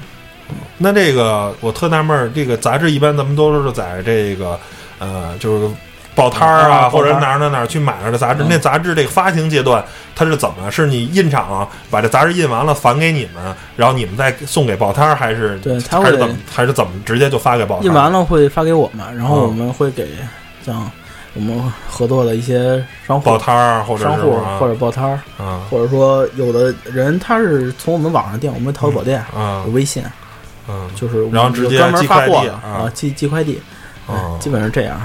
[0.76, 4.56] 那这个我特纳闷儿，这个杂志一般咱们都是在这个
[5.00, 5.68] 呃，就是
[6.14, 8.44] 报摊儿啊，啊或者哪儿哪儿哪儿去买着的杂志。
[8.44, 10.70] 嗯那杂志这个发行阶段，它是怎么？
[10.70, 16.36] 是你印厂把这杂志印完了返给你们，然后你们再送给报摊儿，还是对怎么？
[16.54, 17.86] 还是怎么直接就发给报摊儿？
[17.88, 20.08] 印完了会发给我们，然后嗯我们会给
[20.68, 20.90] 像
[21.34, 30.02] 我们合作的一些商户报、摊儿或者商户或者报摊儿，啊或者说有的人他是从我们网上订，我们淘宝店啊有微信，
[30.68, 33.60] 嗯就是我们然后直接专门寄快递发货啊啊，寄寄快递，
[34.06, 35.00] 啊基本上这样。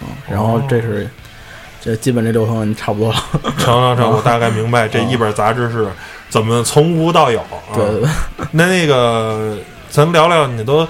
[0.00, 1.08] 嗯，然后这是
[1.80, 3.18] 这基本这流程差不多了。
[3.58, 5.86] 成成成， 我大概明白这一本杂志是
[6.28, 7.40] 怎么从无到有。
[7.40, 8.08] 啊对对对，
[8.52, 9.56] 那那个，
[9.90, 10.86] 咱聊聊，你都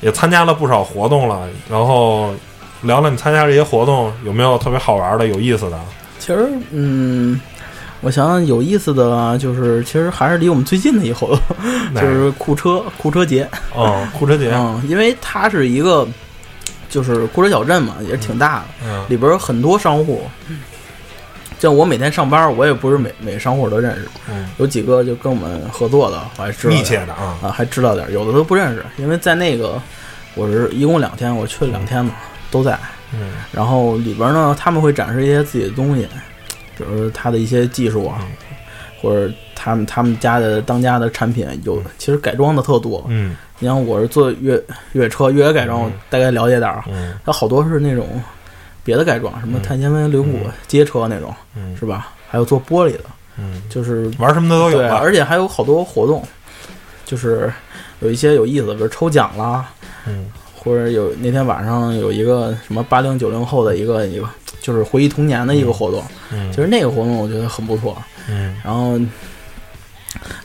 [0.00, 2.32] 也参加了不少活动了，然后
[2.84, 5.78] 聊聊你参加这些活动有没有特别好玩的、有意思的？
[6.18, 7.40] 其实嗯。
[8.00, 11.40] 我想想有意思的啊，就是其实还是离我们最近的一活动，
[11.98, 13.48] 就是库车库车节。
[13.74, 16.06] 哦，库车节， 嗯，因为它是一个
[16.90, 20.22] 就是库车小镇嘛，也是挺大的，嗯里边有很多商户。
[21.58, 29.80] 像我每天上班，我也不是每每个商户都认识，嗯，有几个就跟我们合作的，我还知道密切的啊，啊，还知道点儿，有的都不认识，因为在那个
[30.34, 32.12] 我是一共两天，我去了两天嘛，
[32.54, 32.78] 都在。
[33.12, 33.32] 嗯。
[33.52, 36.06] 然后里边呢，他们会展示一些自己的东西，
[36.78, 38.24] 比如他的一些技术啊，
[39.02, 43.04] 或者他们他们家的当家的产品有，其实改装的特多。
[43.08, 43.36] 嗯。
[43.58, 44.54] 你像我是做越
[44.92, 45.92] 越野车越野改装，我嗯。
[46.08, 47.14] 大概了解点儿啊，嗯。
[47.24, 48.06] 它好多是那种
[48.84, 49.62] 别的改装，什么嗯。
[49.62, 51.76] 碳纤维轮毂嗯街车那种，嗯。
[51.76, 52.12] 是吧？
[52.30, 53.04] 还有做玻璃的，
[53.38, 56.20] 嗯，就是玩什么的都有对，而且还有好多活动，
[57.04, 57.52] 就是
[58.00, 59.70] 有一些有意思的，比如抽奖啦，
[60.06, 60.26] 嗯
[60.64, 64.26] 或者有那天晚上有一个什么八零九零后的一个一个
[64.60, 67.96] 就是回忆童年的一个活动，嗯，其实那个活动我觉得很不错。
[68.28, 68.98] 嗯然后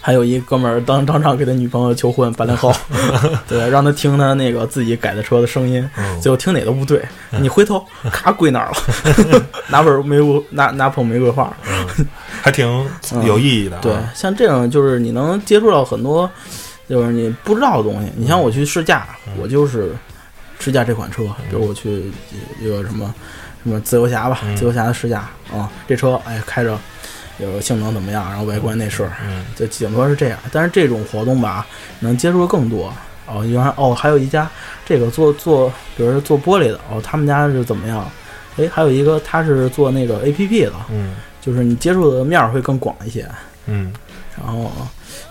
[0.01, 2.73] 还有一哥们儿当当场给他女朋友求婚，八零后，
[3.47, 7.01] 对，让他听他那个自己改的车的声音，嗯最后听哪都不对，
[7.39, 11.55] 你回头咔跪那儿了， 拿本玫瑰拿拿捧玫瑰花。
[12.41, 12.65] 还挺
[13.25, 13.79] 有意义的 啊。
[13.81, 16.29] 对，像这种就是你能接触到很多
[16.89, 18.11] 就是你不知道的东西。
[18.15, 19.07] 你像我去试驾，
[19.39, 19.95] 我就是
[20.59, 22.11] 试驾这款车，比如我去
[22.59, 23.13] 一个什么
[23.63, 26.77] 什么自由侠吧，嗯自由侠的试驾啊，这车哎开着
[27.37, 30.39] 有性能怎么样，然后外观内饰，嗯就顶多是这样。
[30.51, 31.65] 但是这种活动吧，
[31.99, 32.91] 能接触的更多。
[33.27, 34.49] 哦，原来哦，还有一家
[34.83, 38.09] 这个做做，比如说做玻璃的，哦，他们家是怎么样？
[38.57, 43.29] 哎，还有一个他是做那个 A P P 的，嗯就是你接触的面儿会更广一些。
[43.67, 43.93] 嗯
[44.35, 44.71] 然后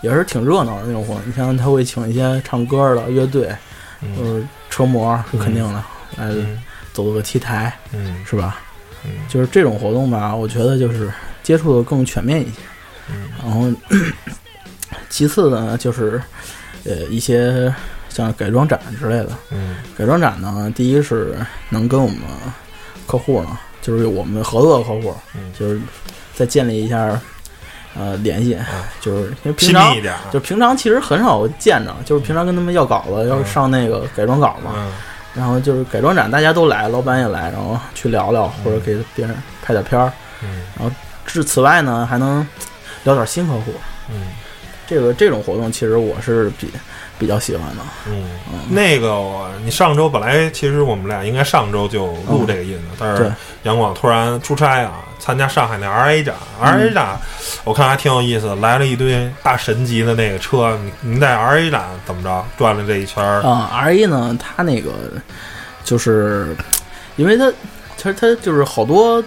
[0.02, 1.22] 也是挺热闹的那种活动。
[1.26, 3.54] 你像他会请一些唱歌的乐队，
[4.02, 5.84] 嗯就是车模是肯定的，
[6.16, 8.60] 来嗯走个 T 台嗯是吧？
[9.04, 11.10] 嗯就是这种活动吧，我觉得就是
[11.42, 12.52] 接触的更全面一些。
[13.10, 13.70] 嗯然后
[15.08, 16.20] 其次呢，就是
[16.84, 17.72] 呃一些
[18.08, 19.30] 像改装展之类的。
[19.50, 21.36] 嗯改装展呢，第一是
[21.70, 22.18] 能跟我们
[23.06, 25.80] 客户呢，就是我们合作的客户，嗯就是
[26.34, 27.18] 再建立一下
[27.96, 28.58] 呃联系，
[29.00, 29.94] 就是因为平亲常
[30.30, 34.92] 就平常其实很少见着，就是平常跟他们要稿子，要上那个改装稿嘛，嗯
[35.34, 40.12] 然后就是改装展大家都来，老板也来，然后去聊聊或者给别人拍点片儿。
[40.42, 40.90] 嗯
[41.24, 42.44] 至此外呢，还能
[43.04, 43.72] 聊点新客户。
[44.10, 44.28] 嗯
[44.86, 46.72] 这个这种活动其实我是比
[47.18, 47.82] 比较喜欢的。
[48.06, 48.24] 嗯，
[48.70, 53.32] 那个我你上周本来其实我们俩应该上周就录这个音的，但是对
[53.64, 57.18] 杨广突然出差啊，参加上海那 RA 展，RA 展
[57.64, 60.78] 我看还挺有意思，来了一堆大神级的那个车。
[60.84, 63.42] 你你在 RA 展怎么着转了这一圈儿？
[63.42, 64.90] 啊、，RA 呢，它那个
[65.84, 66.56] 就是
[67.16, 67.50] 因为它
[67.96, 69.22] 其实它就是好多，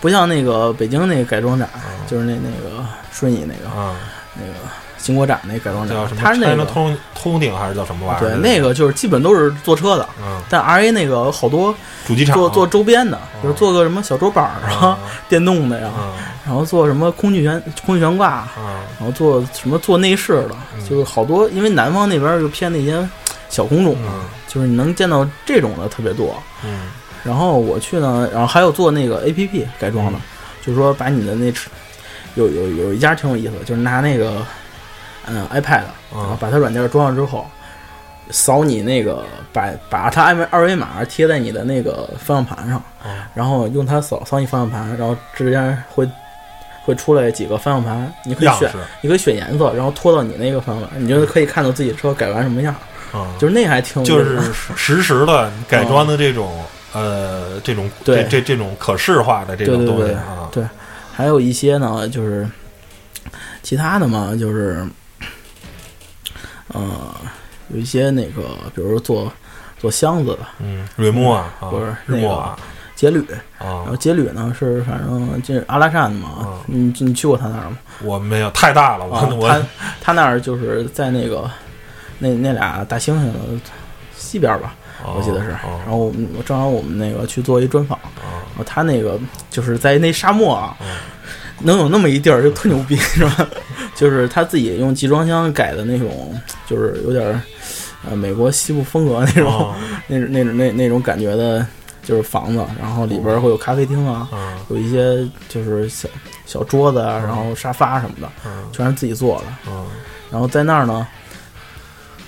[0.00, 1.68] 不像那个北京那个改装展，
[2.06, 3.94] 就是那那个顺义那个啊，
[4.34, 4.52] 那个
[5.00, 8.28] 新国展那改装展叫什，么它是那个通通顶还是叫什么玩意儿？
[8.28, 10.06] 对那个就是基本都是坐车的。
[10.22, 11.74] 嗯，但 R A 那个好多
[12.06, 12.36] 主机厂。
[12.36, 16.12] 做做周边的，就是做个什么小桌板儿啊，啊电动的呀，啊
[16.44, 20.88] 然后做什么空气悬空气悬挂，啊然后做什么做内饰的，嗯。
[20.88, 23.08] 就是好多，因为南方那边就偏那些
[23.48, 24.24] 小工种嘛，嗯。
[24.46, 26.40] 就是你能见到这种的特别多。
[26.64, 26.90] 嗯。
[27.24, 30.20] 然后我去呢，然后还有做那个 A P P 改装的，嗯。
[30.62, 31.70] 就是说把你的那车
[32.34, 34.44] 有有有一家挺有意思的，就是拿那个
[35.26, 37.46] 嗯 iPad，然后啊把它软件装上之后，
[38.30, 46.08] 扫你那个把把它二维二维码贴在你的那个方向盘上，啊然后用它扫扫你方向盘，然后之间会
[46.84, 48.70] 会出来几个方向盘，你可以选
[49.02, 52.74] 你可以选颜色，然后拖到你那个方向盘，你就可以看到自己车改完什么样，
[53.12, 54.40] 嗯，就是那还挺就是
[54.76, 60.64] 实时的改装的这种呃这种对这这这种可视化的这种东西啊，对，
[61.12, 62.48] 还有一些呢，就是
[63.62, 64.84] 其他的嘛，就是
[66.72, 67.14] 呃，
[67.68, 68.42] 有一些那个，
[68.74, 69.32] 比如说做
[69.78, 72.58] 做箱子的嗯，瑞木啊，啊不是日那个墨啊。
[72.96, 73.24] 节旅，
[73.58, 77.78] 然啊后，杰旅呢是反正这阿拉善的嘛啊，你你去过他那儿吗？
[78.02, 79.62] 我没有太大了，我啊，我他
[80.02, 81.50] 他那儿就是在那个
[82.18, 83.38] 那那俩大猩猩的
[84.14, 84.74] 西边吧，
[85.16, 85.50] 我记得是。
[85.52, 85.80] 哦。
[85.82, 88.44] 然后我们我正好我们那个去做一专访，哦。
[88.50, 90.84] 然后他那个就是在那沙漠啊，哦
[91.62, 93.48] 能有那么一地儿就特牛逼， 是吧？
[93.94, 97.40] 就是他自己用集装箱改的那种，就是有点儿
[98.08, 99.74] 呃美国西部风格那种、哦
[100.08, 101.66] 那种那种那那种感觉的，
[102.02, 106.08] 就是房子，然后里边会有咖啡厅啊，嗯有一些就是小
[106.46, 109.44] 小桌子啊，然后沙发什么的，嗯全是自己做的。
[109.68, 109.86] 嗯，
[110.30, 111.06] 然后在那儿呢，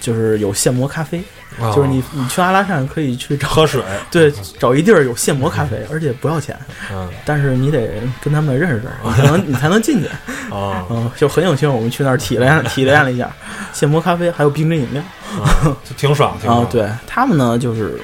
[0.00, 1.22] 就是有现磨咖啡，
[1.58, 1.72] 哦。
[1.74, 6.56] 就是你你去阿拉善可以去找喝水， 对找一地儿有现磨咖啡，而且不要钱，
[6.92, 7.08] 嗯。
[7.24, 10.06] 但是你得跟他们认识，你才能你才能进去。
[10.52, 13.30] 啊嗯，就很有幸，我们去那儿体验 体验了一下
[13.72, 15.02] 现磨咖啡，还有冰镇饮料。
[15.42, 17.98] 啊，就挺爽， 挺爽，，啊对他们呢，就是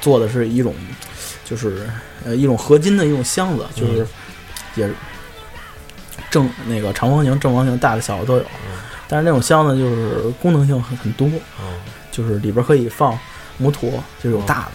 [0.00, 0.74] 做的是一种，
[1.44, 1.86] 就是
[2.24, 4.06] 呃一种合金的一种箱子，就是
[4.76, 4.94] 也是
[6.30, 8.44] 正那个长方形、正方形、大的、小的都有。
[9.08, 11.26] 但是那种箱子就是功能性很很多，
[11.58, 11.66] 嗯
[12.10, 13.18] 就是里边可以放
[13.58, 13.90] 摩托，
[14.22, 14.72] 就是有大的，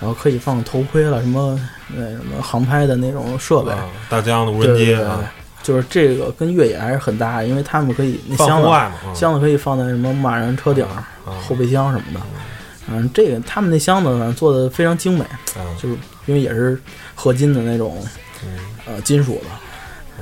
[0.00, 1.58] 然后可以放头盔了，什么
[1.88, 5.20] 那什么航拍的那种设备，啊大疆的无对人机啊，
[5.62, 8.68] 就是这个跟越野还是很大，因为他们可以那箱子
[9.14, 10.86] 箱子可以放在什么马人车顶
[11.24, 12.20] 后备箱什么的。
[12.86, 15.24] 嗯，这个他们那箱子呢做的非常精美，
[15.56, 16.78] 啊就是因为也是
[17.14, 17.96] 合金的那种
[18.44, 19.46] 嗯呃金属的。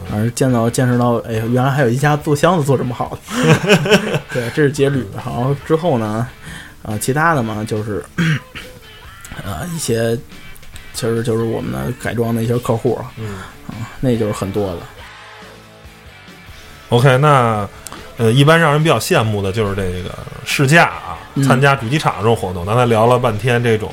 [0.08, 4.20] 反正见到见识到，哎呀，原来还有一家做箱子做这么好的。
[4.32, 5.04] 对，这是节旅。
[5.14, 6.26] 然后之后呢，
[6.83, 8.05] 呃，其他的嘛，就是
[9.45, 10.16] 呃一些，
[10.95, 13.37] 其实就是我们的改装的一些客户啊，嗯
[14.01, 14.79] 那就是很多的。
[16.88, 17.66] OK，那
[18.18, 20.11] 呃，一般让人比较羡慕的就是这个
[20.45, 22.66] 试驾啊，嗯参加主机厂这种活动。
[22.66, 23.90] 刚才聊了半天这种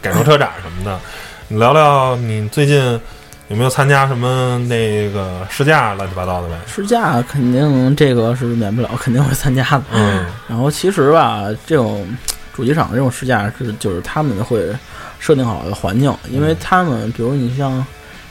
[0.00, 0.98] 改装车展什么的，
[1.48, 2.98] 你聊聊你最近
[3.52, 6.54] 有没有参加什么那个试驾乱七八糟的呗？
[6.66, 9.82] 试驾肯定这个是免不了，肯定会参加的。
[9.92, 12.08] 嗯然后其实吧，这种
[12.54, 14.74] 主机厂这种试驾是就是他们会
[15.18, 17.84] 设定好的环境，因为他们比如你像，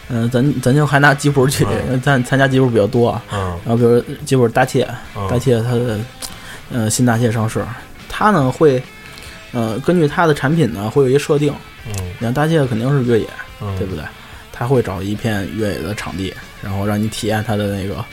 [0.10, 3.22] 嗯、咱咱就还拿吉普举例，嗯咱参加吉普比较多啊。
[3.32, 6.00] 嗯然后比如吉普大切，嗯大切它的
[6.74, 7.64] 呃新大切上市，
[8.10, 8.82] 它呢会
[9.52, 11.54] 呃根据它的产品呢会有一个设定，
[11.86, 13.28] 嗯你看大切肯定是越野，
[13.62, 14.04] 嗯，对不对？
[14.62, 18.06] 他会找一片越野的场地，然后让你体验它的那个，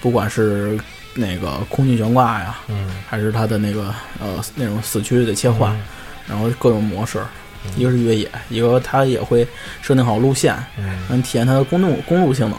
[0.00, 0.80] 不管是
[1.12, 2.88] 那个空气悬挂呀，嗯。
[3.06, 5.78] 还是它的那个呃那种四驱的切换，
[6.26, 7.20] 然后各种模式，
[7.66, 7.70] 嗯。
[7.76, 9.46] 一个是越野，一个它也会
[9.82, 10.98] 设定好路线，嗯。
[11.06, 12.58] 让你体验它的公路公路性能。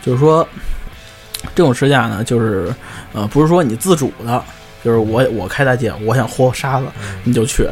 [0.00, 0.48] 就是说，
[1.56, 2.72] 这种试驾呢，就是
[3.14, 4.44] 呃不是说你自主的，
[4.84, 7.64] 就是我我开大件，我想和沙子，嗯你就去；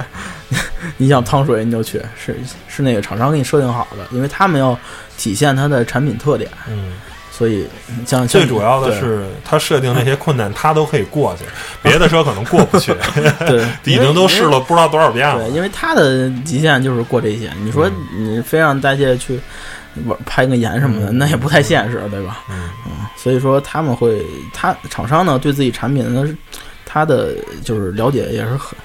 [0.96, 2.36] 你想趟水你就去，是
[2.68, 4.78] 是那个厂商给你设定好的，因为他们要
[5.18, 6.50] 体现它的产品特点。
[6.68, 6.92] 嗯
[7.34, 7.66] 所以
[8.06, 11.44] 像最主要的是，他设定那些困难，他都可以过去，
[11.82, 12.94] 别的车可能过不去，
[13.48, 15.56] 对，已经都试了不知道多少遍了对，了。
[15.56, 17.50] 因为他的极限就是过这些。
[17.62, 19.40] 你说嗯你非让大家去
[20.04, 22.44] 玩拍个盐什么的，嗯那也不太现实，对吧？
[22.50, 22.68] 嗯
[23.16, 26.24] 所以说他们会，他厂商呢对自己产品呢，
[26.92, 27.32] 他的
[27.64, 28.76] 就是了解也是很，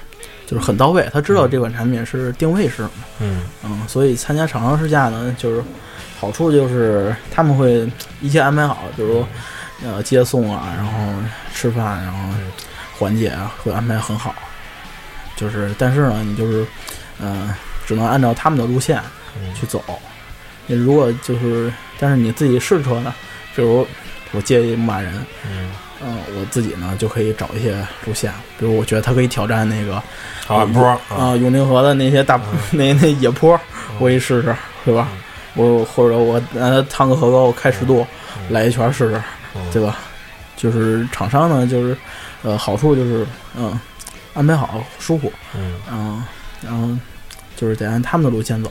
[0.46, 1.06] 就是很到位。
[1.12, 5.62] 他知道这款产品是定位是什么，嗯嗯，所以参加厂商试驾呢，就是
[6.18, 7.86] 好处就是他们会
[8.22, 9.26] 一切安排好，比如
[9.84, 10.92] 呃接送啊，然后
[11.52, 12.50] 吃饭，然后嗯
[12.98, 14.34] 缓解啊，会安排很好。
[15.36, 16.66] 就是，但是呢，你就是，
[17.20, 17.54] 呃，
[17.86, 18.98] 只能按照他们的路线
[19.36, 19.84] 嗯去走。
[20.66, 23.14] 你如果就是，但是你自己试车呢，
[23.54, 23.86] 比如
[24.32, 25.14] 我接一牧马人，
[25.48, 25.70] 嗯，
[26.02, 27.76] 嗯、我自己呢就可以找一些
[28.06, 30.02] 路线，比如我觉得它可以挑战那个
[30.46, 32.40] 好晚坡啊、啊，永定河的那些大、
[32.70, 33.58] 那那野坡，
[33.98, 35.08] 我一试试，对吧？
[35.54, 39.22] 我或者我让它趟个河沟，开十度，嗯来一圈试试，
[39.56, 39.98] 嗯对吧？
[40.56, 41.96] 就是厂商呢，就是
[42.42, 43.26] 呃，好处就是
[43.56, 43.78] 嗯，
[44.34, 46.24] 安排好舒服，嗯嗯，
[46.62, 46.88] 然后
[47.56, 48.70] 就是得按他们的路线走，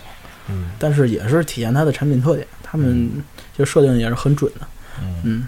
[0.50, 3.10] 嗯但是也是体现它的产品特点，他们
[3.58, 4.68] 就设定也是很准的，
[5.02, 5.48] 嗯嗯，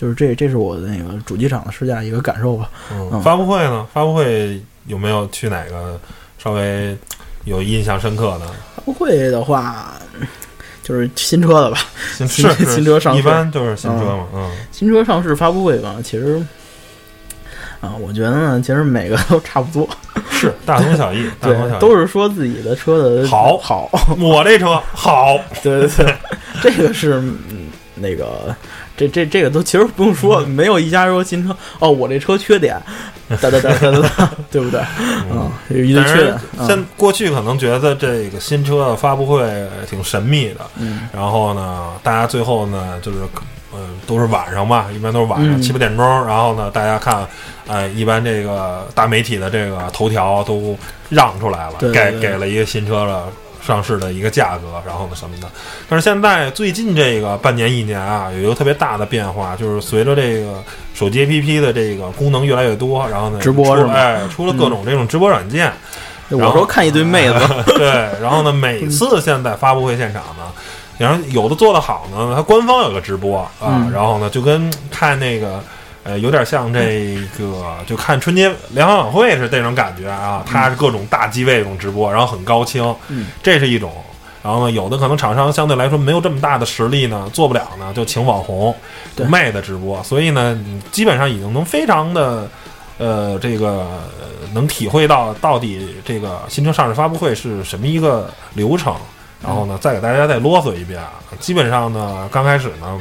[0.00, 2.70] 就是这这是我的那个主机厂的试驾一个感受吧。
[2.92, 3.84] 嗯，嗯发布会呢？
[3.92, 5.98] 发布会有没有去哪个
[6.38, 6.96] 稍微
[7.44, 8.46] 有印象深刻的？
[8.76, 9.94] 发布会的话，
[10.84, 11.78] 就是新车的吧，
[12.16, 16.40] 是是新车上市一般就是新车嘛，嗯新车上市发布会吧，其实。
[17.80, 19.88] 啊，我觉得呢，其实每个都差不多，
[20.32, 21.80] 是大同小异，大同小对，异。
[21.80, 23.88] 都是说自己的车的好好，
[24.18, 26.14] 我这车好， 对对对，
[26.60, 28.52] 这个是嗯那个，
[28.98, 32.76] 这这这个都其实不用说，没有一家说新车哦，我这车缺点，
[33.40, 34.80] 哒哒哒哒哒哒，对不对？
[35.30, 39.48] 嗯，有一堆缺点，嗯现过去可能觉得这个新车的发布会
[39.88, 43.18] 挺神秘的，嗯然后呢，大家最后呢就是。
[43.70, 46.26] 嗯，都是晚上吧，一般都是晚上嗯七八点钟。
[46.26, 47.24] 然后呢，大家看，
[47.66, 50.76] 哎，一般这个大媒体的这个头条都
[51.10, 53.24] 让出来了，给给了一个新车的
[53.68, 55.48] 上市的一个价格，然后呢什么的。
[55.90, 60.64] 但是现在最近这个半年一年啊，有一个特别大的变化，就是随着这个
[60.94, 65.70] 手机 APP 的这个功能越来越多，然后呢，直播是吗出了哎，出了各种这种直播软件，
[66.30, 67.34] 我说看一堆妹子，
[67.76, 67.86] 对，
[68.22, 70.50] 然后呢，每次现在发布会现场呢，
[70.96, 75.62] 然后有的做得好呢，它官方有个直播啊，嗯然后呢就跟看那个。
[76.08, 83.92] 呃，有点像这个，就看春节联欢晚会是这种感觉啊，它是各种大机位这种直播，然后很高清，嗯，这是一种。
[84.42, 88.74] 然后呢，有的可能厂商相对来说没有这么大的实力呢，做不了呢，就请网红
[89.14, 90.02] 对妹的直播。
[90.02, 92.48] 所以呢，你基本上已经能非常的，
[92.96, 94.00] 呃，这个、呃
[94.54, 98.94] 能体会到到底这个新车上市发布会是什么一个流程。
[99.44, 101.12] 然后呢，再给大家再啰嗦一遍啊。
[101.38, 102.98] 基本上呢，刚开始呢，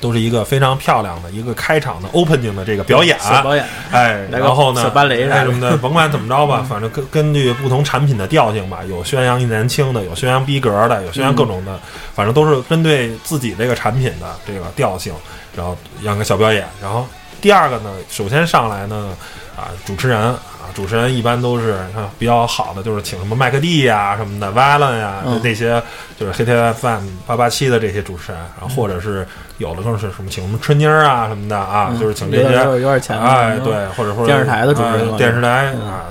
[0.00, 11.78] 都是一个非常漂亮的一个开场的 opening 的这个表演，小表演，哎，然后呢，小芭蕾什么的， 甭管怎么着吧，反正根根据不同产品的调性吧，有宣扬年轻的，有宣扬逼格的，有宣扬各种的，
[12.14, 15.12] 反正都是针对自己这个产品的这个调性，
[15.54, 16.66] 然后让个小表演。
[16.80, 17.06] 然后
[17.40, 19.14] 第二个呢，首先上来呢，
[19.54, 20.40] 啊，主持人啊，
[20.74, 25.82] 主持人一般都是啊比较好的，就是请什么麦克蒂呀、什么的 Valen 呀、嗯那些
[26.18, 29.26] 就是黑天 FM 八八七的这些主持人，然后或者是
[29.58, 33.64] 有的更是什么请什么春妮儿啊什么的啊，嗯就是请这些有点钱了，哎，嗯。
[33.64, 36.04] 对，或者说电视台的主持人呃电视台嗯啊，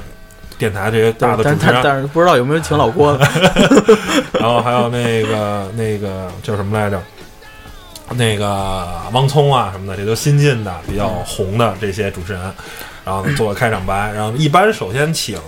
[0.57, 3.27] 电台这些大的但主持人，但但是不知道有没有请老郭的，
[4.39, 7.01] 然后还有那个那个叫什么来着？
[8.15, 12.41] 那个汪聪啊什么的，这都新进的比较红的这些主持人，
[13.09, 15.39] 然后呢做个开场白，然后一般首先请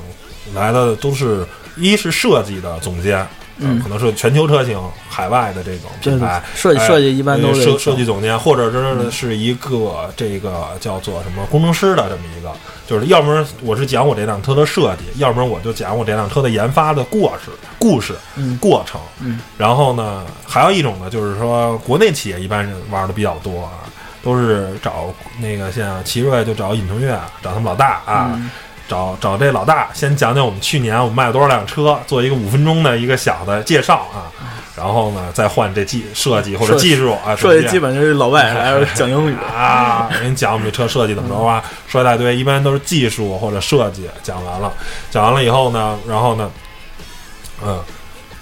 [0.55, 1.45] 来的都是
[1.77, 3.23] 一是设计的总监，
[3.59, 3.79] 嗯。
[3.79, 12.51] 可能是全球车型海外的这种品牌，哎设计设计一般都是呃设设计总监，或者是是一个这个叫做什么工程师的这么一个，
[12.87, 18.57] 就是要么我是讲我这辆车的设计，要不然我就讲我这辆车的研发的过事、故事、嗯。
[18.57, 18.99] 过程。
[19.19, 23.85] 嗯，然后呢，还有一种呢，就是说国内企业一般人玩的比较多啊，
[24.23, 28.31] 都是找那个像奇瑞就找尹腾岳，找他们老大啊。
[28.33, 28.49] 嗯
[28.87, 34.27] 找找这老大，先讲讲我们去年我们卖了多少辆车，做一个五分钟的一个小的介绍啊，
[34.75, 44.69] 然后呢再换这技设计或者技术啊，设计基本就是老外来讲英语，啊，给你讲我们这车设计怎么着啊，说一大堆，一般都是技术或者设计，讲完了，
[45.09, 46.51] 讲完了以后呢，然后呢，
[47.63, 47.79] 嗯。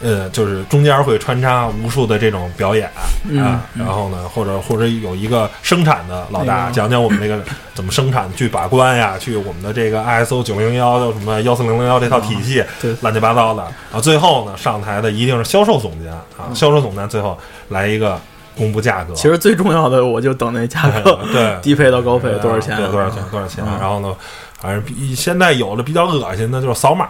[0.02, 7.38] 呃，就是中间会穿插无数的这种表演啊，嗯然后呢，或者或者有一个生产的老大讲讲我们这个
[7.74, 13.62] 怎么生产，去把关呀，去我们的这个 ISO 九零幺什么幺四零零幺这套体系，对乱七八糟的。
[13.64, 17.38] 然后最后呢，上台的一定是销售总监啊，销售总监最后
[17.68, 18.20] 来一个
[18.56, 19.14] 公布价格。
[19.14, 22.78] 其实最重要的，我就等那价格， 对，低配到高配多少钱？
[22.78, 23.22] 对，多少钱？
[23.30, 23.64] 多少钱？
[23.68, 24.16] 嗯然后呢，
[24.62, 27.08] 反正比现在有的比较恶心的就是扫码，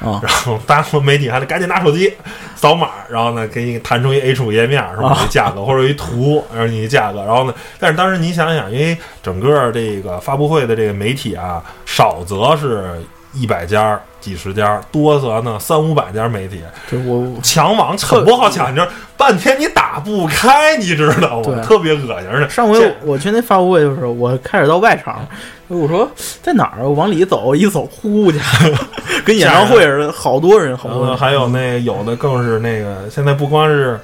[0.00, 2.12] 啊 然后大部分媒体还得赶紧拿手机
[2.56, 5.08] 扫码，然后呢给你弹出一 H 五页面，是吧？
[5.10, 13.00] 啊你价格 或者一图，然后你价格，然后呢，但是当时你想想，因为整个这个发布会的这个媒体啊，少则是
[13.32, 16.60] 一百家、几十家，多则呢三五百家媒体，
[16.90, 21.44] 就我抢网很不好抢，你知道，半天你打不开，你知道吗？
[21.44, 25.26] 对特别恶心，而且上回我去那发布会就是我开始到外场，
[25.68, 26.10] 我说
[26.42, 26.82] 在哪儿？
[26.82, 28.38] 我往里走，一走呼去，
[29.24, 31.16] 跟演唱会似的，好多人，好多呃，人。
[31.16, 33.98] 还有那有的更是那个，现在不光是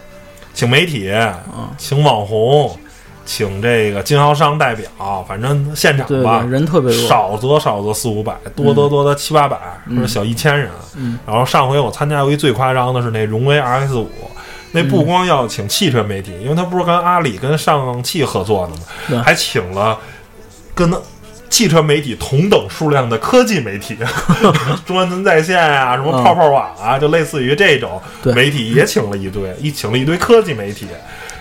[0.54, 1.68] 请媒体，嗯。
[1.76, 2.78] 请网红，
[3.26, 4.88] 请这个经销商代表，
[5.28, 7.08] 反正现场吧对，，人特别多。
[7.08, 9.58] 少则少则四五百，多则多则七八百，
[9.90, 10.70] 或者小一千人。
[10.94, 14.10] 嗯然后上回我参加过一最夸张的是那荣威 RX 五。
[14.72, 18.72] 那不嗯光要请汽车媒体，因为他不是跟阿里跟上汽合作的
[19.08, 19.98] 对嘛，还请了
[20.74, 20.92] 跟
[21.48, 23.96] 汽车媒体同等数量的科技媒体，
[24.84, 28.02] 中关村在线啊， 什么嗯泡泡网啊，就类似于这种
[28.34, 30.86] 媒体也请了一堆，一请了一堆科技媒体，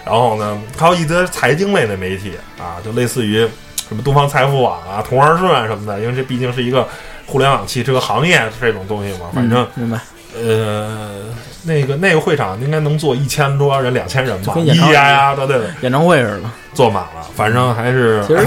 [0.06, 3.48] 然后呢，还有一堆财经类的媒体啊，就类似于
[3.90, 6.88] 什么东方财富网啊、同花顺啊什么的，因为这毕竟是一个
[7.26, 10.00] 互联网汽车行业这种东西嘛，反正嗯、明白，
[10.36, 11.22] 呃，
[11.64, 16.50] 那个那个会场应该能坐一千多人、两千人吧，咿呀呀的，对对，演唱会似的。
[16.74, 18.46] 坐满了，反正还是其实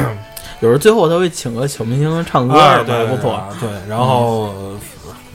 [0.61, 3.42] 有时候最后他会请个小明星唱歌，哎，对，不错。
[3.59, 4.52] 对，然后、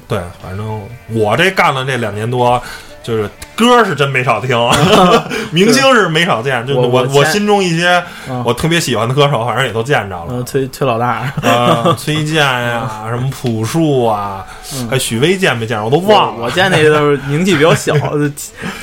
[0.08, 2.62] 对，反正我这干了这两年多，
[3.04, 4.58] 就是歌是真没少听，
[5.52, 10.46] 明星是没少见，就我我我心中一些嗯我特别喜欢的歌手，反正也都见着了嗯，。
[10.46, 14.46] 崔崔老大，呃， 崔健呀，什么朴树啊，
[14.76, 16.46] 嗯还许巍见没见着，我都忘了。
[16.46, 17.94] 我见那个都是名气比较小，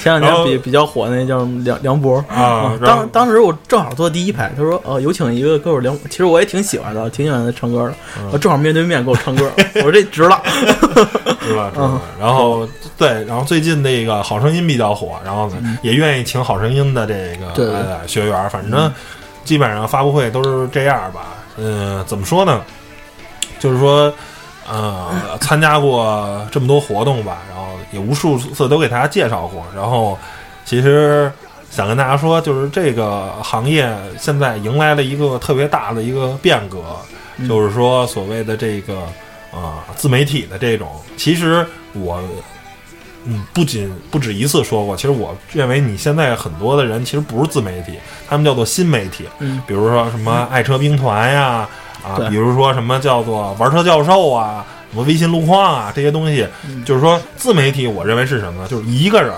[0.02, 10.40] 前两年比比较火那叫梁梁博啊当当时我正好坐第一排，他说呃有请一个歌手梁，其实我也挺喜欢的，挺喜欢他唱歌的，嗯我正好面对面给我唱歌，我说这值了，
[11.46, 11.70] 是吧？
[11.74, 12.00] 是嗯吧？
[12.20, 18.92] 然后对，然后最近那个《好声音》比较火，然后呢也愿意请《好声音》的这个学员，反正
[19.44, 21.20] 基本上发布会都是这样吧。
[21.56, 22.60] 嗯，怎么说呢？
[23.58, 24.12] 就是说，
[24.68, 30.18] 呃，参加过这么多活动吧，然后也无数次都给大家介绍过，然后
[30.64, 31.30] 其实。
[31.72, 33.88] 想跟大家说，就是这个行业
[34.18, 36.82] 现在迎来了一个特别大的一个变革，
[37.36, 39.02] 嗯就是说所谓的这个
[39.52, 42.20] 啊、自媒体的这种，其实我
[43.24, 47.98] 嗯不仅不止一次说过，其实我认为你现在很多的人其实不是自媒体，
[48.28, 49.62] 他们叫做新媒体，嗯。
[49.66, 51.68] 比如说什么爱车兵团呀，
[52.02, 56.84] 啊，对比如说什么叫做玩车教授啊，什么微信路况啊这些东西，嗯。
[56.84, 58.68] 就是说自媒体，我认为是什么呢？
[58.68, 59.32] 就是一个人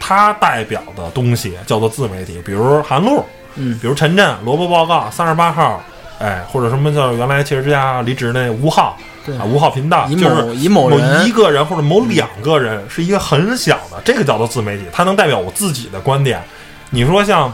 [0.00, 3.24] 他代表的东西叫做自媒体，比如韩露，
[3.56, 5.82] 嗯比如陈震、萝卜报告、三十八号，
[6.18, 16.42] 哎，或者什么叫原来汽车之家离职那吴昊对啊，五号频道，以就是某以某某一个人或者某两个人是一个很小的，这个叫做自媒体，它能代表我自己的观点。
[16.90, 17.52] 你说像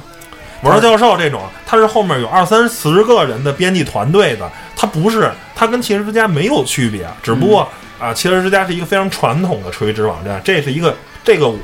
[0.63, 7.69] 玩教授这种，他是后面有二三十个人的编辑团队的，他不是，他跟汽车之家没有区别，只不过
[8.01, 11.59] 嗯啊，汽车之家是一个非常传统的垂直网站，这是一个这个我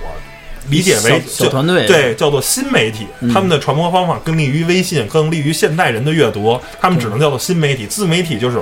[0.68, 7.86] 理解为小小团队对，叫做新媒体，嗯他们的传播方法更利于微信，更利于现代人的阅读，他们只能叫做新媒体。
[7.86, 8.60] 自媒体就是，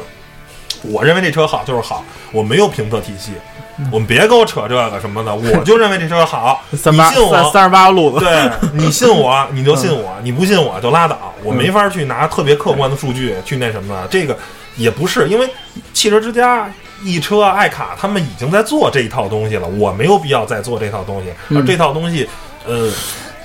[0.82, 3.32] 我认为这车好就是好，我没有评测体系，
[3.90, 11.34] 我们别给我扯这个什么的，我就认为这车好， 你信我三三十八个路子，对你信我，你就信我；你不信我就拉倒。
[11.44, 14.36] 我没法去拿特别客观的数据去那什么，这个
[14.76, 15.48] 也不是，因为
[15.92, 16.68] 汽车之家、
[17.02, 21.30] 易车、爱卡他们已经在做这一套东西了，我没有必要再做这套东西。
[21.50, 22.28] 嗯而这套东西，
[22.66, 22.90] 呃，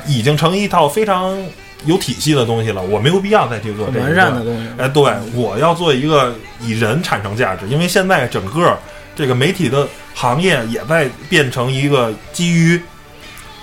[0.07, 1.38] 已经成一套非常
[1.86, 4.67] 有体系的东西了，我没有必要再去做这个完善的东西。
[4.77, 8.77] 哎，对，我要做一个以人产生价值，因为现在整个
[9.15, 12.81] 这个媒体的行业也在变成一个基于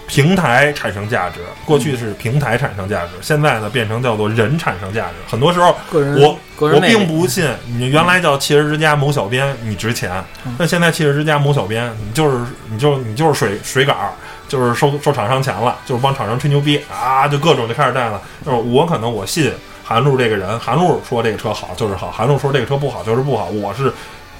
[0.06, 1.40] 平台产生价值。
[1.64, 5.14] 过去是平台产生价值，现在呢变成叫做人产生价值。
[5.26, 7.48] 很多时候，我我并不信
[7.78, 10.12] 你原来叫汽车之家某小编你值钱，
[10.44, 14.10] 嗯那现在汽车之家某小编你就是你就你就是水水杆儿。
[14.50, 18.20] 就是收收厂商钱了，就是帮厂商吹牛逼啊，就各种就开始带了。
[18.44, 19.50] 就是我可能我信
[19.84, 23.46] 韩露这个人，韩露说这个车好就是好，韩露说这个车不好就是不好。
[23.46, 23.92] 我是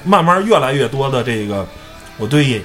[0.05, 1.65] 慢慢越来越多的这个，
[2.19, 2.61] 我对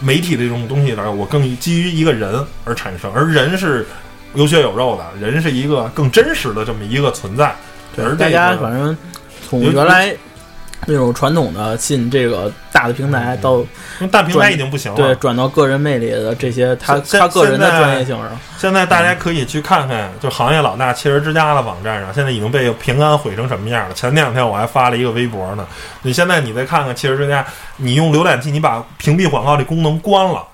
[0.00, 3.86] 媒体的这种东西来，我更基于一个人而产生，而人是
[4.34, 7.54] 有血有肉的，人是一个更真实的这么一个存在。
[7.96, 8.96] 而这大家反正
[9.48, 10.14] 从原来
[10.86, 13.66] 那种传统的进这个大的平台到因
[14.00, 14.96] 为大平台已经不行了。
[14.96, 23.94] 对转到个人魅力的这些他他个人的专业性上，现在大家可以去看看，就行业老大汽车之家的网站上，现在已经被平安毁成什么样了。
[23.94, 25.66] 前两天我还发了一个微博呢。
[26.02, 27.44] 你现在你再看看汽车之家，
[27.76, 30.44] 你用浏览器，你把屏蔽广告这功能关了。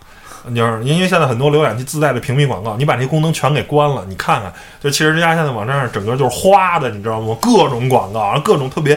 [0.55, 7.37] 就是因为现在很多浏览器自带的屏蔽广告，你把这功能全给关了，你看看，就汽车之家现在网站上整个就是花的，你知道吗？
[7.43, 8.97] 各种广告，各种特别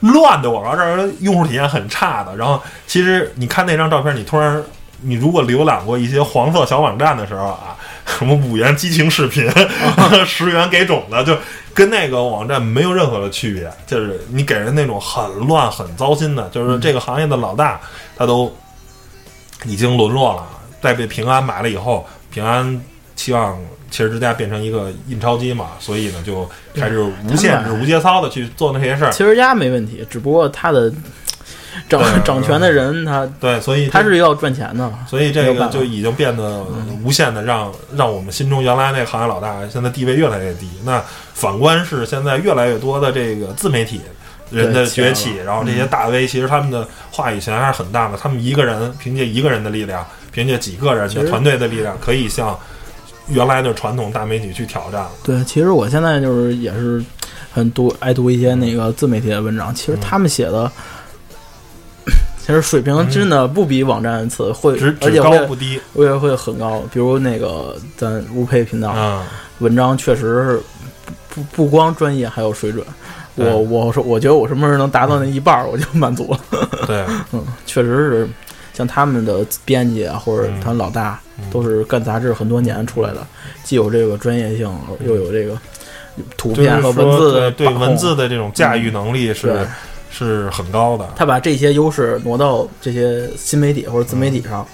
[0.00, 2.36] 乱的广告，让人用户体验很差的。
[2.36, 4.62] 然后其实你看那张照片，你突然
[5.02, 7.76] 你如果浏览过一些黄色小网站的时候啊，
[8.06, 9.48] 什么五元激情视频，
[10.26, 11.36] 十元给种的，就
[11.72, 13.70] 跟那个网站没有任何的区别。
[13.86, 17.80] 就是你给人那种很乱、很糟心的，就是这个行业的老大，
[18.16, 18.52] 他都
[19.64, 20.46] 已经沦落了。
[20.80, 22.80] 在被平安买了以后，平安
[23.18, 23.58] 期望
[23.90, 29.10] 汽车之家变成一个印钞机嘛，所以呢就开始无限制、无节操的去做那些事儿。
[29.10, 30.88] 汽车家没问题，只不过他的
[31.88, 36.64] 掌对掌权的人他对，所以他是要赚钱的，所以这个就已经变得
[37.02, 40.68] 无限的让让我们心中原来那个行业老大现在地位越来越低。
[40.84, 41.02] 那
[41.34, 44.00] 反观是现在越来越多的这个自媒体
[44.50, 52.58] 人的崛起，然后这些大 V 其实他们的话语权还是很大的，他们一个人凭借一个人的力量，凭借几个人的团队的力量，可以向
[53.30, 55.10] 原来的传统大媒体去挑战了。
[55.22, 57.02] 对，其实我现在就是也是
[57.52, 60.70] 很读爱读一些那个自媒体的文章，其实他们写的。
[62.40, 64.72] 其实水平真的不比网站次会，
[65.02, 66.82] 而且会不低我也会很高。
[66.90, 69.26] 比如那个咱吴佩频道，啊，
[69.58, 70.62] 文章确实是
[71.28, 72.82] 不不不光专业，还有水准。
[73.34, 76.40] 我对我说，我觉得我什么时候能达到那一半儿，我就满足了。
[76.86, 78.28] 对， 嗯，确实是，
[78.72, 83.26] 像他们的编辑啊，或者嗯他老大，嗯都是干杂志很多年出来的，
[83.64, 84.70] 既有这个专业性，
[85.04, 85.56] 又有这个
[86.36, 89.66] 图片和文字的对文字的这种驾驭能力是对
[90.10, 91.08] 是很高的。
[91.16, 94.66] 他把这些优势挪到这些新媒体或者自媒体上，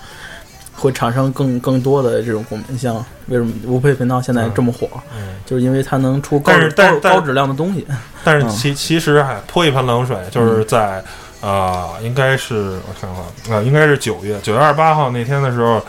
[0.73, 2.79] 会产生更更多的这种共鸣。
[2.79, 2.97] 像
[3.27, 7.87] 为什么吴佩频道现在这么火，嗯，就是因为它能出高高高质量的东西。
[8.23, 8.49] 但是嗯。
[8.49, 11.03] 其其实还泼一盆冷水，就是在
[11.41, 15.85] 呃，应该是我看看，呃，应该是九月九月二十八号那天的时候，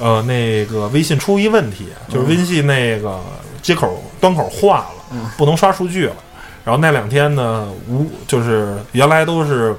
[0.00, 3.20] 呃，那个微信出一问题，就是微信那个
[3.62, 6.16] 接口端口化了，嗯不能刷数据了。
[6.64, 9.76] 然后那两天呢，无就是原来都是。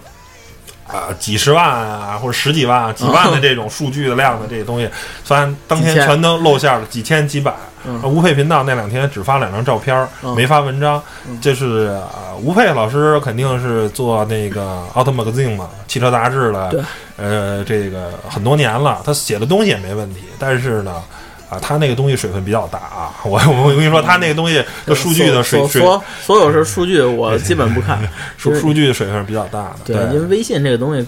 [0.92, 4.90] 啊、几十万啊，或者十几万、几万的这种数据的量的这些东西，
[5.24, 7.54] 虽然当天全都露馅了，几千、几百。
[7.86, 11.00] 嗯吴佩频道那两天只发两张照片没发文章。
[11.28, 16.82] 嗯这是啊，吴佩老师肯定是做那个《Auto Magazine》嘛，汽车杂志的对，
[17.20, 21.02] 呃，这个很多年了，他写的东西也没问题，但是呢。
[21.50, 23.10] 啊，他那个东西水分比较大啊！
[23.26, 28.00] 我 我跟你说，他那个东西的数据的水水所所所有是数据，我基本不看。
[28.38, 29.78] 数数据的水分是比较大的。
[29.84, 31.04] 对，因为微信这个东西，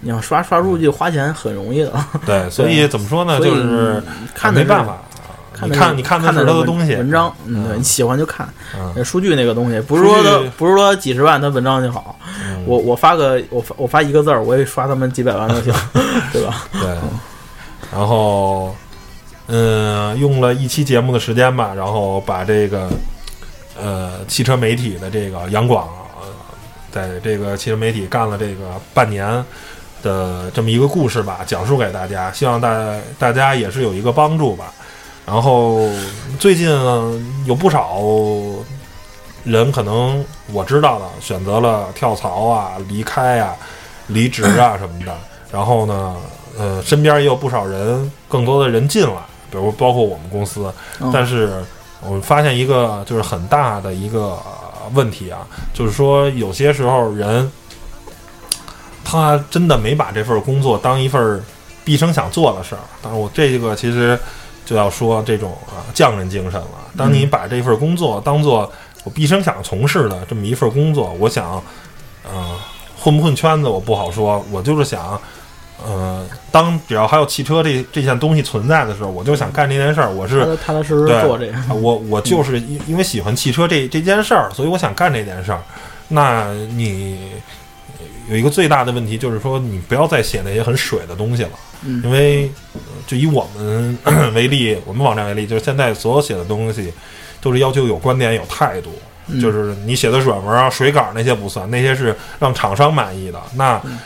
[0.00, 1.92] 你要刷刷数据花钱很容易的，
[2.24, 3.38] 对，所以怎么说呢？
[3.38, 4.02] 就是
[4.34, 5.02] 看没办法，
[5.70, 8.48] 看你看你看的是看的文他的东西文章，嗯，对嗯你喜欢就看。
[8.96, 15.72] 嗯数据那个东西，不是说不是说几十万他文章就好，嗯我我发个我发我发一个字儿，我也刷他们几百万都行，
[16.32, 16.66] 对吧？
[16.72, 16.96] 对，
[17.92, 18.74] 然后
[19.46, 22.88] 嗯，用了一期节目的时间吧，然后把这个
[23.80, 25.86] 呃汽车媒体的这个杨广，
[26.20, 26.26] 呃
[26.90, 29.26] 在这个汽车媒体干了这个半年
[30.02, 34.72] 的这么一个故事吧，讲述给大家，希望大大家也是有一个帮助吧。
[35.26, 35.88] 然后
[36.38, 37.12] 最近呢
[37.46, 38.00] 有不少
[39.44, 43.54] 人可能我知道的选择了跳槽啊、离开啊、
[44.06, 45.14] 离职啊什么的。
[45.52, 46.16] 然后呢，
[46.58, 49.14] 呃，身边也有不少人，更多的人进来，
[49.50, 50.72] 比如包括我们公司。
[51.00, 51.62] 嗯但是
[52.00, 57.50] 我们发现一个就是很大的一个呃问题啊，就是说有些时候人
[59.04, 61.42] 他真的没把这份工作当一份
[61.84, 62.80] 毕生想做的事儿。
[63.00, 64.18] 当然，我这个其实
[64.64, 66.68] 就要说这种啊匠人精神了。
[66.96, 68.70] 当你把这份工作当做
[69.04, 71.62] 我毕生想从事的这么一份工作，我想，
[72.22, 72.56] 呃，
[72.98, 75.20] 混不混圈子我不好说，我就是想。
[75.84, 80.08] 呃，当只要还有汽车这这件东西存在的时候，我就想干这件事儿。
[80.08, 81.52] 我是踏踏实实做这个。
[81.52, 85.60] 啊我 我就是因因为喜欢汽车这这件事儿，所以我想干这件事儿。
[86.08, 87.32] 那你
[88.30, 91.50] 有一个最大的问题就是说，你不要再写那些很水的东西了，
[91.86, 93.98] 因嗯为呃就以我们
[94.34, 96.92] 为例，我们网站为例，就是现在所有写的东西
[97.40, 98.90] 都是要求有观点、有态度。
[99.26, 103.40] 嗯就是你写的软文啊、水稿那些不算，那些是让厂商满意的。
[103.54, 103.98] 那嗯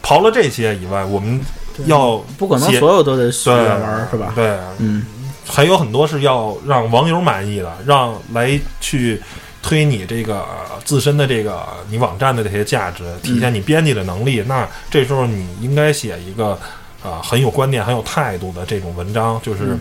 [0.00, 1.40] 刨了这些以外，我们
[1.86, 4.32] 要不可能所有都得写软文是吧？
[4.34, 5.04] 对，嗯，
[5.46, 9.20] 还有很多是要让网友满意的，让来去
[9.60, 16.58] 推你这个呃自身的这个你网站的这些价值，体现你编辑的能力，那这时候你应该写一个
[17.02, 19.80] 啊、很有观念、很有态度的这种文章，就是嗯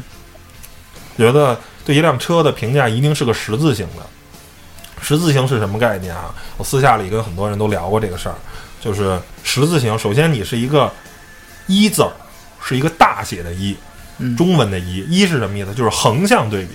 [1.17, 4.03] 觉得对一辆车的评价一定是个十字形的。
[5.01, 6.33] 十字形是什么概念啊？
[6.57, 8.35] 我私下里跟很多人都聊过这个事儿，
[8.81, 9.97] 就是十字形。
[9.97, 10.91] 首先，你是一个
[11.67, 12.11] “一”字儿，
[12.61, 13.75] 是一个大写的“一”，
[14.19, 14.97] 嗯中文的“一”。
[15.09, 15.73] 一是什么意思？
[15.73, 16.73] 就是横向对比。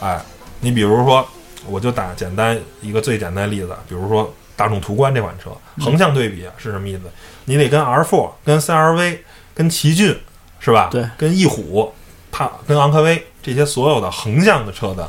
[0.00, 0.18] 哎，
[0.60, 1.26] 你比如说，
[1.66, 5.50] 我就打简单一个最简单的例子，比如说大众途观这款车，
[5.82, 7.02] 横向对比是什么意思？
[7.44, 9.18] 你得跟 R4、跟 CRV、
[9.54, 10.16] 跟奇骏，
[10.60, 10.88] 是吧？
[10.90, 11.92] 对，跟翼虎、
[12.30, 15.08] 帕、跟昂科威这些所有的横向的车的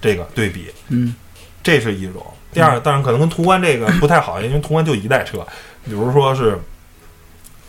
[0.00, 1.14] 这个对比，嗯
[1.62, 2.24] 这是一种。
[2.52, 5.46] 第二，当然可能跟途观这个不太好，因为途观就一代车，
[5.84, 6.58] 比如说是。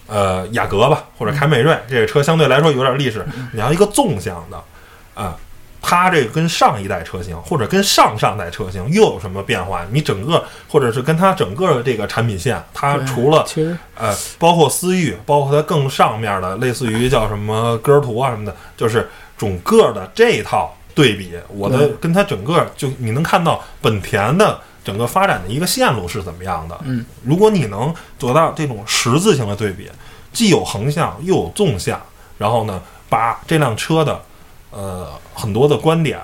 [0.07, 3.25] 呃，雅阁吧，或者凯美瑞，这个车相对来说有点历史。
[3.53, 4.61] 你要一个纵向的，
[5.13, 5.37] 啊、
[5.81, 9.85] 它这个跟上一代车型或者跟上上代车型又有什么变化？
[9.91, 13.45] 你整个或者是跟它整个的这个产品线，它除了
[13.95, 26.79] 呃，包括思域，包括它更上面的，类似于叫什么歌图啊什么的，就是整个的这一套对比，我的跟它整个就你能看到本田的整个发展的一个线路是怎么样的。
[26.83, 29.89] 嗯，如果你能做到这种十字形的对比，
[30.31, 31.99] 既有横向又有纵向，
[32.37, 34.21] 然后呢，把这辆车的
[34.71, 36.19] 呃很多的观点，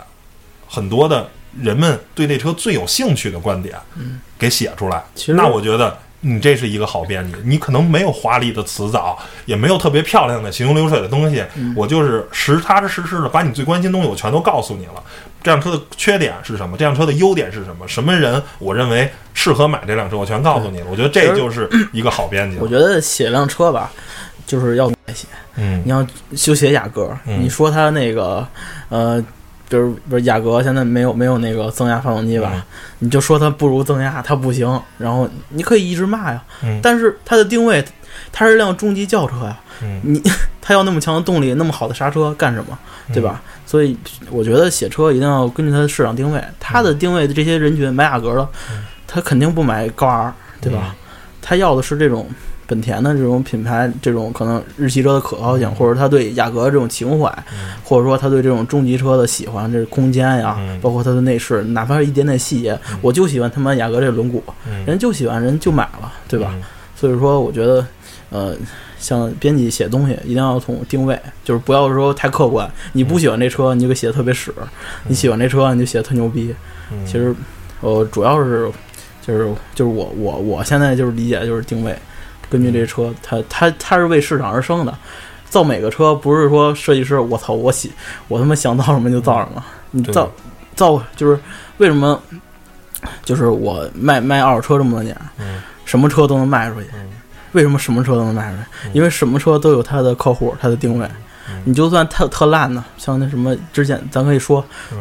[0.68, 1.30] 很多的
[1.60, 15.04] 人们对这车最有兴趣的观点，嗯，给写出来，其实那我觉得你这是一个好编辑，你可能没有华丽的辞藻，也没有特别漂亮的行云流水的东西，嗯我就是实踏踏实实的把你最关心的东西我全都告诉你了。
[15.44, 16.76] 这辆车的缺点是什么？
[16.76, 17.88] 这辆车的优点是什么？
[17.88, 20.88] 什么人我认为适合买这辆车，我全告诉你了。
[20.90, 22.58] 我觉得这就是一个好编辑。
[22.58, 23.92] 我觉得写辆车吧，
[24.46, 25.28] 就是要写。
[25.56, 26.06] 嗯你要
[26.36, 28.48] 修写雅阁，嗯你说它那个
[28.90, 29.20] 呃，
[29.70, 32.64] 比如不是雅阁现在没有没有那个增压发动机吧，嗯
[33.00, 36.44] 你就说它不如增压，它不行，然后你可以一直骂呀。
[36.64, 37.84] 嗯但是它的定位，
[38.32, 40.22] 它是辆中级轿车呀，嗯你
[40.62, 42.78] 它要那么强的动力，那么好的刹车干什么？
[43.14, 43.42] 对吧？
[43.44, 43.98] 嗯所以
[44.30, 50.96] 我觉得写车一定要根据它的市场定位，它的定位的这些人群买雅阁的嗯，他肯定不买高 R，对吧？
[51.42, 52.26] 他要的是这种
[52.68, 55.76] 本田的这种品牌，这种可能日系车的可靠性，嗯。
[55.76, 57.72] 或者他对雅阁这种情怀，嗯。
[57.84, 60.80] 或者说他对这种中级车的喜欢，这空间呀，嗯。
[60.82, 64.86] 包括它的内饰，哪怕是一点点细节，我就喜欢他妈雅阁这轮毂，嗯。
[64.86, 66.52] 人就喜欢，人就买了，对吧？
[66.54, 66.62] 嗯。
[66.96, 67.86] 所以说，我觉得，
[68.32, 68.56] 呃，
[69.00, 72.70] 像编辑写东西一定要从定位，就是不要说太客观。
[72.92, 74.52] 你不喜欢这车，你就给写的特别屎；
[75.08, 76.54] 你喜欢这车，你就写的特牛逼。
[76.92, 77.06] 嗯。
[77.06, 77.34] 其实，
[77.82, 78.70] 呃主要是
[79.26, 81.96] 就是就是我我我现在就是理解就是定位，
[82.50, 84.94] 根据这车，它它它是为市场而生的。
[85.50, 87.90] 造每个车不是说设计师我操我喜
[88.28, 90.30] 我他妈想造什么就造什么，你造
[90.76, 91.40] 造就是
[91.78, 92.22] 为什么？
[93.24, 96.88] 就是我卖卖二手车这么多年，嗯什么车都能卖出去。
[96.94, 97.08] 嗯
[97.54, 98.64] 为什么什么车都能卖出去？
[98.88, 101.08] 嗯因为什么车都有它的客户，它的定位。
[101.50, 104.98] 嗯你就算特特烂的，像那什么之前咱可以说，嗯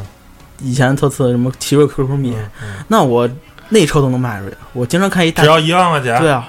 [0.60, 3.28] 以前特次什么奇瑞 QQ 蜜，嗯嗯那我
[3.68, 4.56] 那车都能卖出去。
[4.72, 6.48] 我经常看一大只要一万块钱，对啊，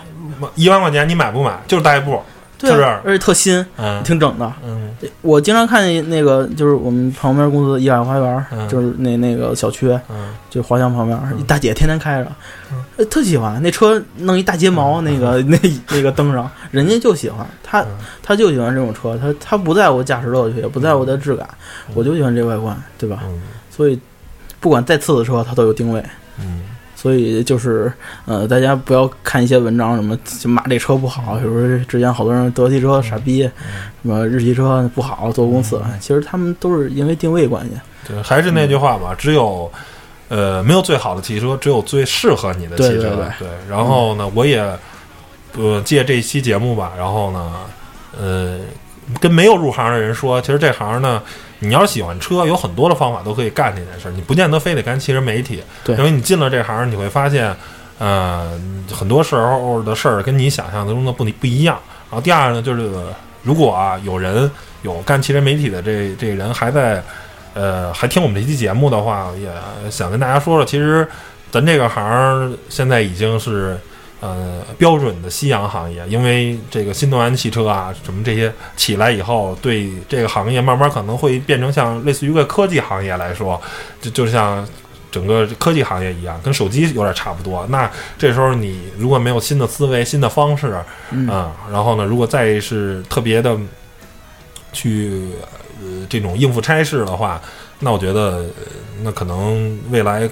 [0.55, 1.59] 一万块钱你买不买？
[1.67, 2.21] 就是代步，
[2.57, 4.51] 对是而且特新，嗯挺整的。
[4.65, 15.59] 嗯我经常看见那个，就是我们旁边公司怡海花园，嗯就是那那个小区，嗯就华强旁边，大姐天天开着特喜欢那车，弄一大睫毛，嗯那个 那
[15.91, 17.87] 那个灯上，人家就喜欢，他嗯
[18.23, 21.47] 他就喜欢这种车，他他不在乎驾驶乐趣，也不在乎它的质感，
[21.89, 23.19] 嗯我就喜欢这外观，对吧？
[23.25, 23.99] 嗯所以
[24.59, 26.03] 不管再次的车，它都有定位。
[26.39, 26.61] 嗯
[26.99, 27.93] 所以就是，
[28.25, 33.51] 呃，大家不要看一些文章，什么就骂这车不好，比如说之前好多人德系车傻逼，什
[34.01, 37.73] 么日系车不好做公司，其实他们都是因为定位关系。
[38.07, 39.71] 对，还是那句话吧，只有
[40.29, 42.93] 呃没有最好的汽车，只有最适合你的汽车。
[42.93, 44.59] 对对对然后呢，我也
[45.55, 47.53] 呃借这期节目吧，然后呢，
[48.19, 48.57] 呃，
[49.21, 51.21] 跟没有入行的人说，其实这行呢，
[51.59, 55.63] 你要是喜欢车，有很多的方法都可以干这件事儿，你不见得非得干汽车媒体。
[55.83, 57.55] 对因为你进了这行，你会发现，
[57.99, 58.59] 呃，
[58.91, 61.79] 很多时候的事儿跟你想象中的不不一样。
[62.09, 62.89] 然后第二呢，就是
[63.43, 64.49] 如果啊有人
[64.81, 67.03] 有干汽车媒体的这这人还在。
[67.53, 69.49] 呃，还听我们这期节目的话，也
[69.89, 71.07] 想跟大家说说，其实
[71.49, 73.75] 咱这个行儿现在已经是
[74.19, 83.61] 呃标准的夕阳行业，因为这个新能源汽车啊什么这些起来以后，对这个行业慢慢可能会变成像类似于个科技行业来说，
[84.01, 84.67] 就就像
[85.11, 87.65] 整个科技行业一样，跟手机有点差不多。
[87.69, 91.27] 那这时候你如果没有新的思维、新的方式啊、嗯，
[91.71, 93.57] 然后呢，如果再是特别的
[94.73, 95.29] 去
[95.81, 97.41] 呃这种应付差事的话，
[97.79, 98.45] 那我觉得、呃
[99.03, 100.27] 那可能未来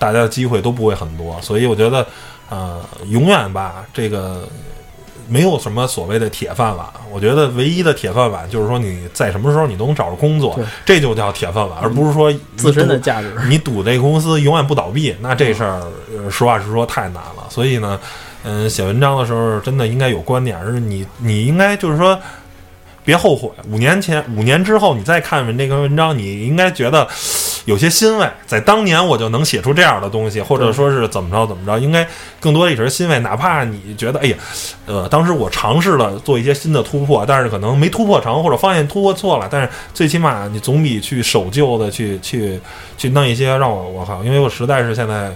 [0.00, 2.04] 大家的机会都不会很多，所以我觉得，
[2.50, 4.46] 呃，永远吧，这个
[5.28, 6.86] 没有什么所谓的铁饭碗。
[7.10, 13.32] 我觉得唯一的铁饭碗就是说你在什么时候你都能找着工作，这就叫铁饭碗，而不是说自身的价值。
[13.48, 15.82] 你赌这个公司永远不倒闭，那这事儿、
[16.16, 17.46] 呃实话实说太难了。
[17.48, 17.98] 所以呢，
[18.42, 22.18] 嗯，写文章的时候真的应该有观点，而是你你应该就是说。
[23.04, 27.06] 别后悔，五年前、五年之后，你再看这篇文章，你应该觉得
[27.66, 28.26] 有些欣慰。
[28.46, 32.06] 在当年，我就能写出这样的东西，或者说是怎么着怎么着，应该
[32.40, 33.18] 更多的也是欣慰。
[33.18, 34.36] 哪怕你觉得，哎呀，
[34.86, 42.58] 呃，当时我尝试了做一些新的突破，但是可能没突破成，或者发现突破错了，但是最起码你总比去守旧的去去
[42.96, 45.30] 去弄一些让我我靠，因为我实在是现在。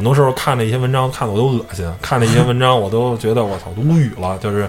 [0.00, 4.38] 很多时候看了一些文章，看的我都恶心；看了一些文章，我都觉得我操，都无语了。
[4.38, 4.66] 就是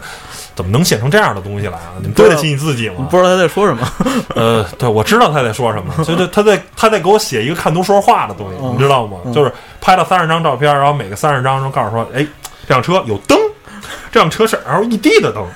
[0.54, 1.94] 怎么能写成这样的东西来啊？
[2.02, 3.08] 你们对得起你自己吗？
[3.10, 3.88] 不知道他在说什么。
[4.36, 9.20] 呃，对，我知道他在说什么， 所以他在他在给我写一个看图说话的东西，嗯你知道吗？
[9.24, 12.28] 嗯就是拍了三十张照片，然后每个三十张中告诉说，哎，
[12.68, 13.40] 这辆车有灯，
[14.12, 15.48] 这辆车是 LED 的灯，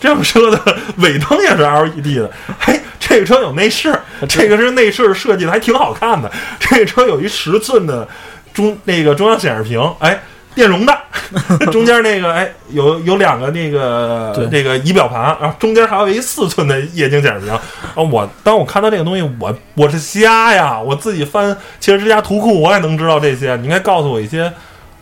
[0.00, 2.30] 这辆车的尾灯也是 LED 的，
[2.60, 3.92] 嘿，这个车有内饰，
[4.28, 6.30] 这个是内饰设计的还挺好看的，
[6.60, 8.06] 这个车有一十寸的
[8.54, 10.18] 中那个中央显示屏，哎。
[10.54, 10.96] 电容的，
[11.72, 17.52] 中间那个哎，有有两个那个对这个仪表盘，然后中间还有一四寸的液晶显示屏。
[17.52, 17.60] 啊，
[17.96, 20.78] 我当我看到这个东西，我我是瞎呀！
[20.78, 23.56] 我自己翻汽车之家图库，我也能知道这些。
[23.56, 24.52] 你应该告诉我一些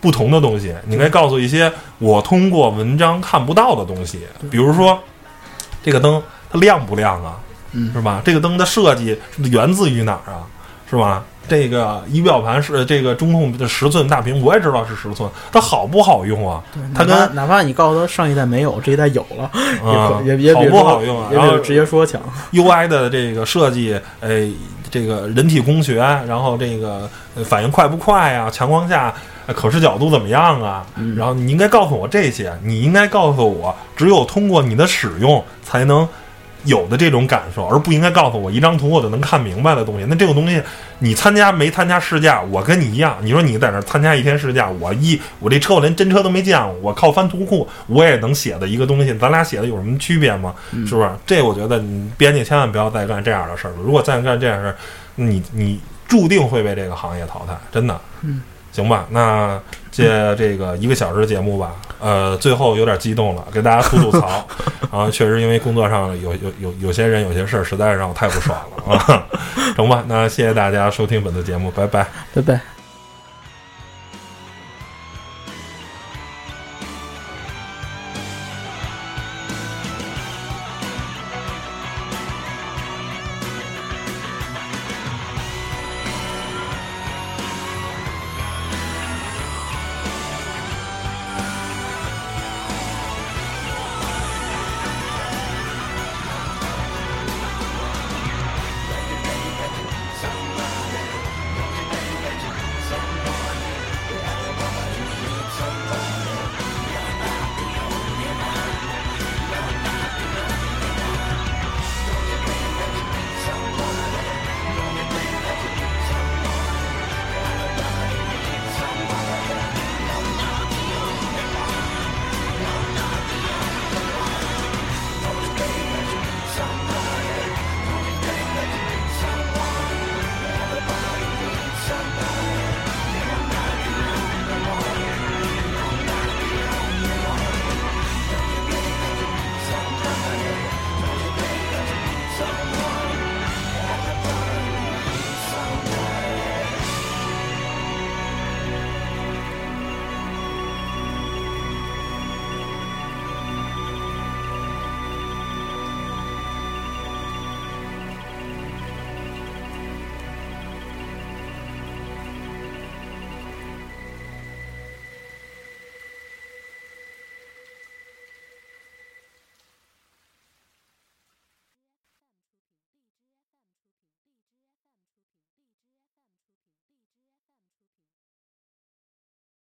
[0.01, 4.97] 不同的东西，你应该告诉我一些我通过文章看不到的东西，比如说
[5.83, 6.19] 这个灯
[6.51, 7.35] 它亮不亮啊？
[7.73, 8.23] 嗯是吧？
[8.25, 10.41] 这个灯的设计源自于哪儿啊？
[10.89, 11.23] 是吧？
[11.47, 16.63] 这个仪表盘是这个中控的十寸大屏，我也知道是十寸，它好不好用啊？
[16.95, 19.43] 它跟哪怕你告诉他上一代没有，这一代有了，
[19.83, 21.29] 啊也也也好不好用啊？
[21.31, 22.21] 然后直接说强。
[22.53, 24.49] UI 的这个设计，哎，
[24.89, 25.95] 这个人体工学，
[26.27, 28.49] 然后这个呃反应快不快呀？
[28.49, 29.13] 强光下
[29.45, 30.85] 呃可视角度怎么样啊？
[30.95, 36.07] 嗯然后你应该告诉我这些，你应该告诉我，只有通过你的使用才能
[36.65, 40.05] 有的这种感受，而不应该告诉我一张图我就能看明白的东西。
[40.07, 40.61] 那这种东西，
[40.99, 43.17] 你参加没参加试驾，我跟你一样。
[43.21, 50.53] 你说你在那参加一天试驾，我一我这车我连真车都没见过，我靠翻图库我也能写的一个东西，咱俩写的有什么区别吗？
[50.87, 51.09] 是不是？
[51.25, 53.77] 这我觉得你编辑千万不要再干这样的事儿了。
[53.83, 54.75] 如果再干这样的事儿，
[55.15, 57.99] 你你注定会被这个行业淘汰，真的。
[58.21, 58.41] 嗯，
[58.71, 59.59] 行吧，那
[59.91, 61.73] 借这个一个小时节目吧，
[62.03, 64.45] 呃，最后有点激动了，给大家吐吐槽。
[64.91, 69.25] 然 后确实因为工作上有有有有些人有些事儿，实在是让我太不爽了啊。
[69.75, 72.05] 成吧，那谢谢大家收听本次节目，拜拜。
[72.35, 72.82] 拜拜。